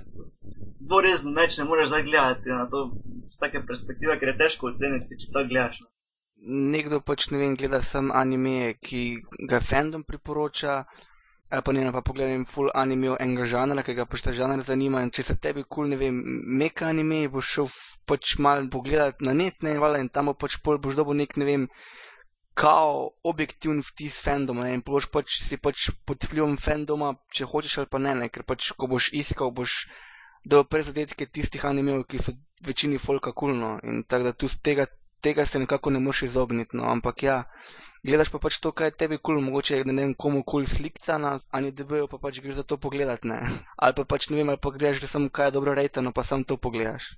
bo 0.80 1.04
res 1.04 1.28
meč, 1.28 1.60
ne 1.60 1.68
moreš 1.68 1.92
zdaj 1.92 2.08
gledati 2.08 2.56
na 2.56 2.70
to 2.72 2.88
z 3.28 3.36
take 3.44 3.68
perspektive, 3.68 4.16
ker 4.20 4.32
je 4.32 4.42
težko 4.46 4.72
oceniti, 4.72 5.20
če 5.20 5.36
to 5.36 5.50
gledaš. 5.52 5.84
Ne? 5.84 5.91
Nekdo 6.42 7.02
pač 7.06 7.28
ne 7.30 7.38
vem, 7.38 7.56
gleda 7.56 7.82
sem 7.86 8.10
anime, 8.12 8.74
ki 8.82 9.22
ga 9.50 9.60
fandom 9.62 10.04
priporoča, 10.04 10.78
ali 11.52 11.62
pa 11.62 11.74
ne, 11.76 11.84
pa 11.94 12.02
pogledam 12.02 12.48
full 12.50 12.72
anime 12.74 13.16
enega 13.20 13.46
žanra, 13.46 13.84
ki 13.86 13.94
ga 13.94 14.08
pač 14.10 14.24
ta 14.26 14.34
žanr 14.34 14.64
zanima. 14.66 15.04
In 15.06 15.12
če 15.14 15.28
se 15.28 15.36
tebi 15.38 15.62
kul, 15.62 15.70
cool, 15.70 15.92
ne 15.94 16.00
vem, 16.02 16.18
meka 16.62 16.90
anime, 16.90 17.28
boš 17.30 17.56
šel 17.56 17.70
pač 18.10 18.38
mal 18.40 18.66
pogledat 18.74 19.22
na 19.22 19.36
net, 19.38 19.62
ne, 19.62 19.76
vala, 19.78 20.02
in 20.02 20.10
tam 20.10 20.32
bo 20.32 20.34
pač 20.34 20.58
pol 20.66 20.82
boš 20.82 20.98
dobil 20.98 21.22
nek, 21.22 21.36
ne 21.38 21.46
vem, 21.46 21.68
kao 22.58 23.12
objektivn 23.24 23.84
vtis 23.86 24.18
fandoma, 24.26 24.66
ne, 24.66 24.80
in 24.80 24.86
boš 24.86 25.12
pač 25.14 25.44
si 25.46 25.62
pač 25.62 25.92
pod 26.10 26.26
vplivom 26.26 26.58
fandoma, 26.58 27.14
če 27.30 27.46
hočeš 27.52 27.84
ali 27.84 27.92
pa 27.92 28.02
ne, 28.02 28.16
ne, 28.18 28.32
ker 28.34 28.48
pač 28.48 28.74
ko 28.74 28.90
boš 28.90 29.12
iskal, 29.14 29.54
boš 29.54 29.86
dobil 30.42 30.66
prezadetke 30.74 31.30
tistih 31.30 31.70
animeov, 31.70 32.08
ki 32.10 32.18
so 32.18 32.34
večini 32.66 32.98
folka 32.98 33.32
kulno. 33.32 33.78
In 33.84 34.04
tako 34.04 34.24
da 34.24 34.34
tu 34.34 34.50
z 34.50 34.58
tega 34.62 34.86
tega 35.22 35.46
se 35.46 35.60
nekako 35.60 35.92
ne 35.92 36.00
moreš 36.00 36.24
izogniti. 36.30 36.78
No. 36.78 36.90
Ampak 36.92 37.24
ja, 37.24 37.44
gledaš 38.04 38.32
pa 38.34 38.40
pač 38.40 38.60
to, 38.60 38.72
kaj 38.72 38.92
je 38.92 38.98
tebi 39.04 39.18
kul, 39.18 39.38
cool, 39.38 39.46
mogoče 39.46 39.84
ne 39.86 39.96
vem, 40.02 40.14
komu 40.14 40.44
kul 40.44 40.66
cool 40.66 40.70
slikca 40.70 41.18
na 41.18 41.38
AniDB-ju, 41.52 42.08
pa 42.12 42.18
pač 42.18 42.42
greš 42.42 42.62
za 42.62 42.64
to 42.64 42.78
pogledati. 42.78 43.28
Ne. 43.28 43.42
Ali 43.84 43.98
pa 43.98 44.06
pač 44.06 44.30
ne 44.30 44.42
vem, 44.42 44.50
ali 44.50 44.62
pa 44.62 44.74
greš, 44.74 45.02
da 45.06 45.08
sem 45.08 45.30
kaj 45.30 45.52
dobro 45.52 45.76
rejtano, 45.78 46.12
pa 46.12 46.24
sam 46.24 46.44
to 46.44 46.58
pogledaš. 46.58 47.14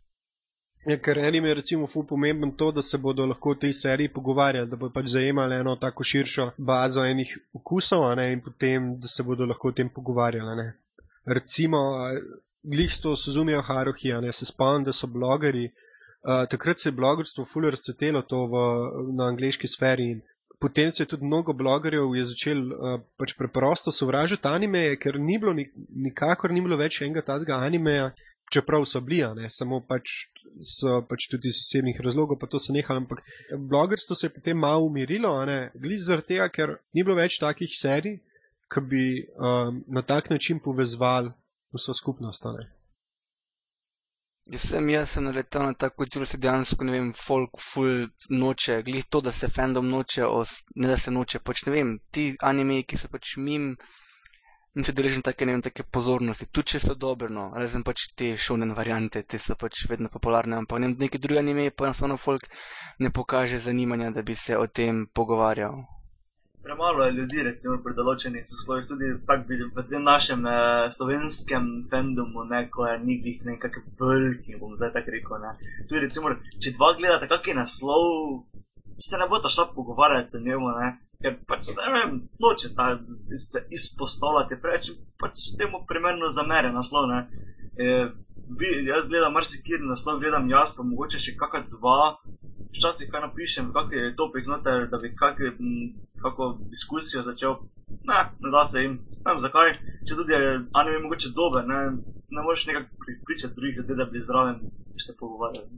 Ja, 0.83 0.97
ker 0.99 1.17
enim 1.17 1.45
je 1.45 1.53
recimo 1.55 1.87
ful 1.87 2.03
pomemben 2.07 2.51
to, 2.59 2.71
da 2.75 2.81
se 2.81 2.97
bodo 2.99 3.25
lahko 3.25 3.53
v 3.53 3.59
tej 3.61 3.73
seriji 3.73 4.11
pogovarjali, 4.11 4.67
da 4.67 4.75
bodo 4.75 4.91
pač 4.91 5.13
zajemali 5.13 5.55
eno 5.55 5.77
tako 5.79 6.03
širšo 6.03 6.49
bazo 6.57 7.05
enih 7.07 7.31
okusov, 7.55 8.03
ne, 8.19 8.25
in 8.33 8.41
potem, 8.43 8.89
da 8.99 9.07
se 9.07 9.23
bodo 9.23 9.47
lahko 9.47 9.71
o 9.71 9.75
tem 9.77 9.89
pogovarjali. 9.89 10.57
Ne. 10.59 10.65
Recimo, 11.25 11.79
glih 12.63 12.91
s 12.91 12.99
to 12.99 13.15
Suzumijo 13.15 13.61
Haruhi, 13.61 14.11
ne, 14.21 14.33
se 14.33 14.45
spomnim, 14.45 14.83
da 14.83 14.91
so 14.91 15.07
blogeri, 15.07 15.69
Uh, 16.23 16.45
takrat 16.49 16.79
se 16.79 16.89
je 16.89 16.95
blogerstvo 16.95 17.45
fully 17.45 17.69
razcvetelo 17.69 18.21
to 18.21 18.45
v, 18.47 18.62
na 19.17 19.25
angliški 19.27 19.67
sferi 19.67 20.05
in 20.12 20.21
potem 20.59 20.91
se 20.91 21.03
je 21.03 21.07
tudi 21.07 21.25
mnogo 21.25 21.53
blogerjev 21.53 22.13
začel 22.23 22.62
uh, 22.71 23.01
pač 23.19 23.33
preprosto 23.36 23.91
sovražiti 23.91 24.47
anime, 24.47 24.95
ker 24.95 25.19
ni 25.19 25.36
bilo 25.39 25.53
nik, 25.53 25.73
nikakor 26.05 26.53
ni 26.55 26.62
bilo 26.63 26.77
več 26.79 27.01
enega 27.01 27.25
tazga 27.27 27.57
animeja, 27.59 28.13
čeprav 28.53 28.86
so 28.88 29.01
bili, 29.03 29.25
ne, 29.36 29.49
samo 29.51 29.81
pač 29.83 30.29
so 30.63 31.01
pač 31.09 31.27
tudi 31.31 31.49
iz 31.51 31.59
osebnih 31.59 31.99
razlogov, 32.05 32.39
pa 32.39 32.47
to 32.47 32.62
so 32.62 32.71
nehali, 32.71 33.03
ampak 33.03 33.23
blogerstvo 33.57 34.15
se 34.15 34.29
je 34.29 34.36
potem 34.38 34.57
malo 34.57 34.86
umirilo, 34.88 35.33
ne, 35.49 35.71
glih 35.75 35.99
zaradi 35.99 36.36
tega, 36.36 36.47
ker 36.53 36.77
ni 36.93 37.03
bilo 37.03 37.17
več 37.19 37.39
takih 37.41 37.73
serij, 37.75 38.19
ki 38.71 38.86
bi 38.89 39.05
um, 39.36 39.83
na 39.88 40.01
tak 40.01 40.29
način 40.31 40.59
povezvali 40.63 41.33
vso 41.73 41.93
skupnost. 41.93 42.45
Ne. 42.55 42.69
Jaz 44.51 44.63
sem, 44.69 44.89
jaz 44.91 45.12
sem 45.15 45.23
naletel 45.23 45.63
na 45.63 45.73
ta 45.73 45.88
kulturo, 45.89 46.25
se 46.27 46.38
dejansko, 46.38 46.84
ne 46.84 46.91
vem, 46.91 47.06
folk 47.15 47.62
full 47.63 48.10
noče, 48.41 48.82
glih 48.84 49.06
to, 49.08 49.21
da 49.23 49.32
se 49.32 49.47
fandom 49.47 49.88
noče, 49.88 50.25
os, 50.27 50.58
ne 50.75 50.89
da 50.91 50.97
se 50.99 51.13
noče, 51.15 51.39
pač 51.39 51.62
ne 51.67 51.71
vem, 51.71 51.93
ti 52.12 52.25
anime, 52.51 52.82
ki 52.84 52.99
so 52.99 53.08
pač 53.13 53.38
mim, 53.45 53.69
niso 54.75 54.91
deležni 54.99 55.23
take, 55.23 55.47
ne 55.47 55.56
vem, 55.56 55.63
take 55.63 55.88
pozornosti, 55.88 56.49
tudi 56.51 56.73
če 56.73 56.84
so 56.84 56.97
dobro, 57.06 57.32
no, 57.32 57.47
razen 57.56 57.88
pač 57.88 58.10
te 58.19 58.34
šonen 58.36 58.75
variante, 58.75 59.23
te 59.23 59.39
so 59.39 59.56
pač 59.56 59.86
vedno 59.88 60.12
popularne, 60.12 60.60
ampak 60.60 60.84
ne 60.84 60.91
vem, 60.91 60.99
neki 61.06 61.23
drugi 61.23 61.39
anime 61.45 61.71
pa 61.71 61.88
enostavno 61.88 62.19
folk 62.19 62.51
ne 62.99 63.15
pokaže 63.15 63.63
zanimanja, 63.63 64.12
da 64.12 64.27
bi 64.27 64.36
se 64.36 64.60
o 64.60 64.67
tem 64.67 65.06
pogovarjal 65.08 65.86
premalo 66.63 67.04
je 67.04 67.12
ljudi, 67.12 67.43
recimo 67.43 67.78
pri 67.84 67.93
določenih 67.97 68.52
uslovih, 68.58 68.88
tudi 68.88 69.12
v 69.76 69.84
tem 69.89 70.04
našem 70.04 70.45
eh, 70.47 70.88
slovenskem 70.95 71.69
fandomu, 71.91 72.45
ne, 72.47 72.63
ko 72.71 72.88
je 72.88 72.99
njih 73.04 73.43
nekaj 73.45 73.82
veliki, 73.99 74.56
bom 74.62 74.76
zdaj 74.80 74.93
tako 74.95 75.15
rekel. 75.15 75.39
Ne. 75.43 75.54
Tudi, 75.89 76.06
recimo, 76.08 76.34
če 76.63 76.76
dva 76.78 76.93
gledate, 76.99 77.30
kak 77.32 77.52
je 77.52 77.58
naslov, 77.60 78.08
se 78.97 79.19
ne 79.19 79.28
bo 79.28 79.41
ta 79.43 79.52
šla 79.52 79.67
pogovarjati 79.76 80.39
o 80.39 80.43
njemu, 80.47 80.71
ne, 80.80 80.89
ker 81.23 81.39
pač 81.47 81.71
ne 81.76 81.93
vem, 81.97 82.19
noče 82.39 82.73
ta 82.78 82.93
izpostavljati 83.71 84.60
preveč, 84.63 84.93
pač 85.19 85.52
temu 85.60 85.84
primerno 85.89 86.32
zamere 86.32 86.71
naslov. 86.71 87.10
Ne. 87.12 87.19
E, 87.76 87.89
vi, 88.60 88.71
jaz 88.88 89.10
gledam 89.12 89.36
marsikir 89.36 89.84
naslov, 89.84 90.23
gledam 90.23 90.47
jaz, 90.52 90.76
pa 90.78 90.86
mogoče 90.88 91.19
še 91.19 91.36
kakšna 91.39 91.67
dva 91.76 91.99
včasih 92.77 93.09
kaj 93.12 93.21
napišem, 93.21 93.71
kakšen 93.75 93.99
je 93.99 94.15
topik 94.19 94.47
noter, 94.47 94.88
da 94.91 94.97
bi 94.97 95.13
kakšno 95.15 96.47
diskusijo 96.73 97.23
začel. 97.29 97.55
Ne, 98.09 98.19
ne 98.43 98.51
da 98.55 98.65
se 98.65 98.81
jim. 98.81 98.93
Ne 99.23 99.31
vem 99.31 99.39
zakaj, 99.39 99.73
če 100.07 100.17
tudi 100.19 100.33
je 100.33 100.53
anime 100.79 100.99
mogoče 101.05 101.33
dober, 101.36 101.67
ne, 101.67 101.79
ne 102.36 102.45
moreš 102.45 102.65
nekako 102.69 102.89
pripričati 103.05 103.55
drugih 103.55 103.77
ljudi, 103.77 103.99
da 104.01 104.05
bi 104.05 104.21
zraven 104.29 104.57
se 105.05 105.15
pogovarjali. 105.19 105.69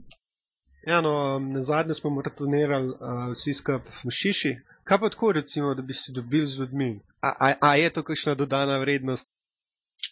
Ja, 0.88 1.02
no, 1.02 1.40
na 1.40 1.62
zadnje 1.62 1.94
smo 1.94 2.10
maratonirali 2.10 2.90
uh, 2.90 3.34
vsi 3.34 3.54
skupaj 3.54 3.82
v 4.06 4.12
Šiši. 4.12 4.56
Kaj 4.84 5.00
pa 5.02 5.10
tako, 5.10 5.32
recimo, 5.32 5.74
da 5.74 5.82
bi 5.82 5.94
se 5.94 6.14
dobili 6.14 6.46
z 6.48 6.60
ljudmi? 6.60 7.00
A, 7.22 7.34
a, 7.40 7.54
a 7.62 7.76
je 7.76 7.90
to 7.90 8.04
kakšna 8.04 8.36
dodana 8.36 8.78
vrednost? 8.78 9.32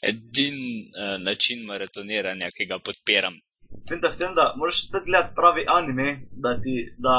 Edin 0.02 0.58
uh, 0.58 1.22
način 1.22 1.66
maratoniranja, 1.66 2.50
ki 2.58 2.66
ga 2.66 2.80
podpiram, 2.80 3.38
Fenta 3.90 4.10
v 4.10 4.18
tem, 4.18 4.36
da 4.36 4.54
moraš 4.58 4.86
tudi 4.88 5.06
gledati 5.06 5.36
pravi 5.36 5.66
anime, 5.68 6.22
da 6.32 6.56
ti 6.62 6.94
da 6.98 7.16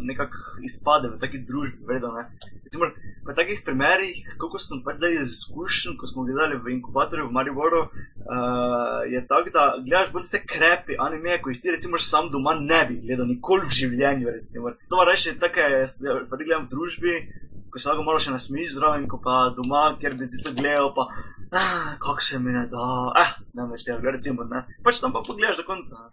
nekako 0.00 0.36
izpade 0.66 1.08
v 1.08 1.18
taki 1.18 1.38
družbi. 1.38 1.86
Vredo, 1.86 2.10
Recimo, 2.64 2.84
v 3.24 3.34
takih 3.34 3.62
primerih, 3.64 4.34
kako 4.40 4.58
sem 4.60 4.82
pač 4.84 4.98
delil 5.00 5.24
z 5.24 5.38
izkušenj, 5.38 5.94
ko 5.96 6.10
smo 6.10 6.26
gledali 6.28 6.58
v 6.60 6.74
inkubatorju 6.74 7.28
v 7.28 7.32
Mariboru, 7.32 7.80
uh, 7.86 9.06
je 9.08 9.22
tako, 9.30 9.52
da 9.54 9.64
gledaš 9.78 10.12
bolj 10.12 10.26
vse 10.26 10.42
krepi 10.44 10.98
anime, 11.00 11.38
ko 11.40 11.54
jih 11.54 11.62
ti 11.62 11.72
recimo 11.72 12.00
sam 12.02 12.28
doma 12.34 12.58
ne 12.60 12.82
bi 12.88 12.98
gledal, 13.06 13.30
nikoli 13.30 13.68
v 13.68 13.78
življenju. 13.80 14.34
Recimo. 14.36 14.74
To 14.90 15.00
mora 15.00 15.14
reči, 15.14 15.36
da 15.38 15.48
je 15.48 15.88
stvari 15.88 16.44
gledam 16.44 16.66
v 16.66 16.72
družbi, 16.74 17.14
ko 17.70 17.78
se 17.78 17.88
lahko 17.88 18.04
malo 18.04 18.20
še 18.20 18.34
nasmiš 18.34 18.76
zraven, 18.76 19.08
ko 19.08 19.20
pa 19.22 19.48
doma, 19.56 19.92
ker 20.00 20.16
bi 20.18 20.28
ti 20.28 20.40
se 20.40 20.52
gledal, 20.52 20.92
ah, 21.52 21.96
kako 21.98 22.20
se 22.20 22.38
mi 22.38 22.52
ne 22.52 22.66
da, 22.66 23.12
ah, 23.24 23.34
ne 23.54 23.66
veš, 23.72 23.84
tega, 23.84 24.10
recimo, 24.10 24.44
ne. 24.44 24.64
Pač 24.84 25.00
tam 25.00 25.12
pa 25.12 25.22
pogledaš 25.26 25.62
do 25.62 25.66
konca. 25.66 26.08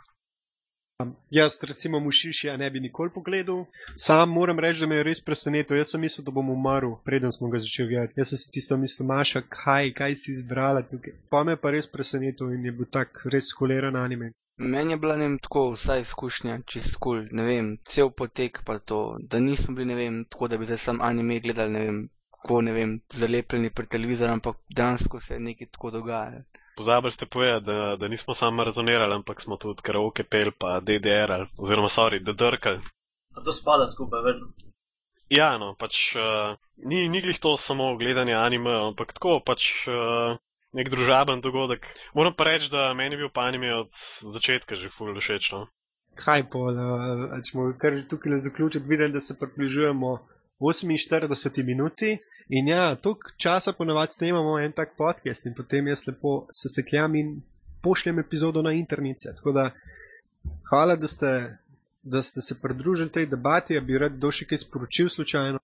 Jaz, 1.29 1.57
recimo, 1.63 1.99
mušiš, 1.99 2.43
ja 2.43 2.57
ne 2.57 2.69
bi 2.71 2.79
nikoli 2.79 3.11
pogledal. 3.13 3.65
Sam 3.95 4.29
moram 4.29 4.59
reči, 4.59 4.79
da 4.79 4.87
me 4.87 4.95
je 4.95 5.03
res 5.03 5.19
presenetil. 5.21 5.77
Jaz 5.77 5.91
sem 5.91 6.01
mislil, 6.01 6.23
da 6.25 6.31
bom 6.31 6.49
umrl, 6.53 6.93
preden 7.05 7.31
smo 7.35 7.49
ga 7.51 7.59
začeli 7.59 7.89
gledati. 7.89 8.19
Jaz 8.19 8.31
sem 8.31 8.39
si 8.39 8.51
tisto 8.51 8.77
mislil, 8.77 9.07
Maša, 9.07 9.41
kaj, 9.57 9.91
kaj 9.97 10.15
si 10.15 10.31
izbrala 10.31 10.85
tukaj. 10.87 11.17
Pa 11.29 11.43
me 11.43 11.57
je 11.57 11.61
pa 11.63 11.75
res 11.75 11.91
presenetil 11.91 12.55
in 12.55 12.65
je 12.65 12.71
bil 12.77 12.87
tak 12.91 13.25
res 13.33 13.51
skoleran 13.51 13.99
anime. 13.99 14.31
Meni 14.57 14.93
je 14.93 14.97
bila 14.97 15.17
ne 15.17 15.27
vem, 15.27 15.39
tako 15.39 15.73
vsa 15.73 15.97
izkušnja, 15.99 16.61
čist 16.65 16.95
kul, 16.95 17.25
cool, 17.25 17.27
ne 17.35 17.43
vem, 17.43 17.73
cel 17.83 18.07
potek 18.09 18.61
pa 18.65 18.77
to, 18.79 19.17
da 19.19 19.39
nismo 19.43 19.75
bili, 19.75 19.89
ne 19.89 19.95
vem, 19.95 20.21
tako 20.31 20.47
da 20.47 20.57
bi 20.57 20.65
zdaj 20.65 20.77
sam 20.77 21.01
anime 21.03 21.41
gledali, 21.43 21.73
ne 21.73 21.81
vem, 21.85 21.97
tako, 22.45 22.62
ne 22.62 22.73
vem, 22.73 22.99
zalepljeni 23.10 23.71
pred 23.73 23.88
televizorjem, 23.89 24.38
ampak 24.38 24.58
dejansko 24.69 25.19
se 25.19 25.34
je 25.34 25.39
nekaj 25.39 25.67
tako 25.73 25.91
dogajalo. 25.91 26.43
Pozabili 26.77 27.12
ste 27.12 27.25
povedati, 27.25 27.65
da, 27.65 27.95
da 27.99 28.08
nismo 28.08 28.34
samo 28.34 28.58
marazonirali, 28.58 29.15
ampak 29.15 29.41
smo 29.41 29.58
tudi 29.58 29.81
karaoke 29.81 30.23
pel, 30.23 30.51
pa 30.60 30.79
DDR, 30.79 31.47
oziroma 31.58 31.89
sorry, 31.89 32.19
DDR. 32.21 32.58
To 33.45 33.51
spada 33.51 33.88
skupaj, 33.88 34.21
vedno. 34.21 34.51
Ja, 35.29 35.58
no, 35.58 35.73
pač 35.79 36.13
uh, 36.15 36.53
ni, 36.77 37.08
ni 37.10 37.21
glih 37.21 37.39
to 37.41 37.58
samo 37.58 37.95
gledanje 37.97 38.36
anime, 38.38 38.75
ampak 38.91 39.15
tako 39.17 39.39
pač. 39.45 39.88
Uh, 39.88 40.38
nek 40.75 40.89
družaben 40.91 41.39
dogodek. 41.39 41.88
Moram 42.13 42.34
pa 42.36 42.43
reči, 42.49 42.67
da 42.67 42.93
meni 42.93 43.15
je 43.15 43.21
bil 43.23 43.29
panime 43.31 43.71
od 43.73 43.89
začetka 44.36 44.75
že 44.75 44.91
fully 44.97 45.23
všeč. 45.23 45.53
No? 45.55 45.67
Kaj 46.19 46.49
pa, 46.51 46.63
da 46.75 47.39
smo 47.47 47.71
kar 47.79 47.95
že 47.95 48.10
tukaj 48.12 48.36
zaključili, 48.43 48.84
videli, 48.84 49.15
da 49.15 49.23
se 49.23 49.38
približujemo 49.39 50.17
48 50.59 51.65
minuti. 51.65 52.17
In 52.49 52.67
ja, 52.67 52.95
toliko 52.95 53.31
časa 53.37 53.73
ponovadi 53.73 54.11
snemamo 54.11 54.59
en 54.59 54.71
tak 54.71 54.93
podcast 54.97 55.45
in 55.45 55.53
potem 55.57 55.87
jaz 55.87 56.07
lepo 56.07 56.47
se 56.53 56.69
sekljam 56.69 57.15
in 57.15 57.41
pošljem 57.81 58.19
epizodo 58.19 58.61
na 58.61 58.71
internet. 58.71 59.17
Tako 59.35 59.51
da, 59.51 59.71
hvala, 60.69 60.95
da 60.95 61.07
ste, 61.07 61.57
da 62.03 62.21
ste 62.21 62.41
se 62.41 62.61
pridružili 62.61 63.11
tej 63.11 63.25
debati, 63.25 63.73
ja 63.73 63.81
bi 63.81 63.97
rad 63.97 64.19
došel 64.21 64.47
kaj 64.47 64.57
sporočil 64.57 65.09
slučajno 65.09 65.59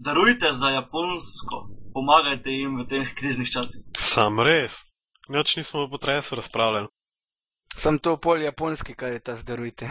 darujte 0.00 0.52
za 0.52 0.68
Japonsko, 0.68 1.68
pomagajte 1.94 2.50
jim 2.50 2.78
v 2.80 2.88
teh 2.88 3.14
kriznih 3.14 3.50
časih. 3.50 3.82
Sam 3.98 4.40
res, 4.40 4.90
noč 5.28 5.56
nismo 5.56 5.86
v 5.86 5.90
potresu 5.90 6.36
razpravljali. 6.36 6.88
Sem 7.76 7.98
to 7.98 8.16
pol 8.16 8.42
japonski, 8.42 8.94
kar 8.94 9.12
je 9.12 9.20
ta 9.20 9.36
zdarujte. 9.36 9.88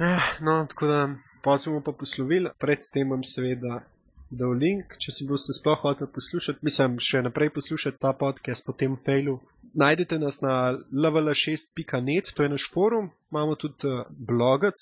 Eh, 0.00 0.28
no, 0.40 0.66
tako 0.70 0.86
da 0.86 0.98
pa 1.42 1.58
se 1.58 1.70
bomo 1.70 1.82
pa 1.84 1.92
poslovili, 1.92 2.50
predtem 2.58 3.08
bom 3.08 3.24
seveda 3.24 3.84
dal 4.30 4.54
link, 4.58 4.96
če 5.02 5.10
se 5.14 5.24
boste 5.28 5.52
sploh 5.54 5.78
hoteli 5.82 6.10
poslušati, 6.12 6.58
mislim, 6.66 6.98
še 7.02 7.22
naprej 7.26 7.50
poslušati 7.54 8.00
ta 8.02 8.12
podcast 8.18 8.66
po 8.66 8.72
tem 8.72 8.96
failu. 9.06 9.34
Najdete 9.76 10.18
nas 10.18 10.40
na 10.40 10.72
level6.net, 11.04 12.34
to 12.34 12.42
je 12.42 12.48
naš 12.48 12.72
forum, 12.72 13.10
imamo 13.30 13.54
tudi 13.60 13.88
uh, 13.88 13.92
blogec 14.10 14.74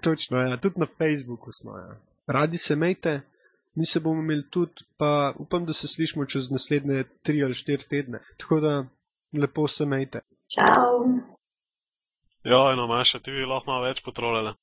Točno, 0.00 0.42
ja, 0.42 0.56
tudi 0.56 0.80
na 0.80 0.86
Facebooku 0.98 1.52
smo. 1.52 1.78
Ja. 1.78 1.96
Radi 2.26 2.58
se 2.58 2.76
mejte, 2.76 3.20
mi 3.78 3.86
se 3.86 4.00
bomo 4.00 4.20
imeli 4.22 4.44
tudi, 4.50 4.84
pa 4.98 5.32
upam, 5.38 5.66
da 5.66 5.72
se 5.72 5.88
slišimo 5.88 6.26
čez 6.26 6.50
naslednje 6.50 7.04
tri 7.22 7.44
ali 7.44 7.54
štiri 7.54 7.84
tedne. 7.90 8.18
Tako 8.36 8.60
da 8.60 8.72
lepo 9.42 9.68
se 9.68 9.86
mejte. 9.86 10.20
Čau. 10.54 11.04
Ja, 12.44 12.72
eno 12.72 12.86
Maša, 12.86 13.18
ti 13.18 13.30
bi 13.30 13.46
lahko 13.46 13.70
malo 13.70 13.84
več 13.86 14.02
potrolala. 14.04 14.54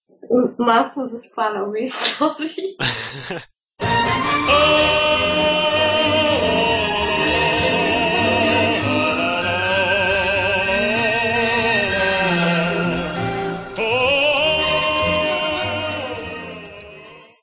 Malo 0.58 0.88
sem 0.88 1.08
zaspana, 1.14 1.64
v 1.68 1.72
bistvu. 1.78 2.26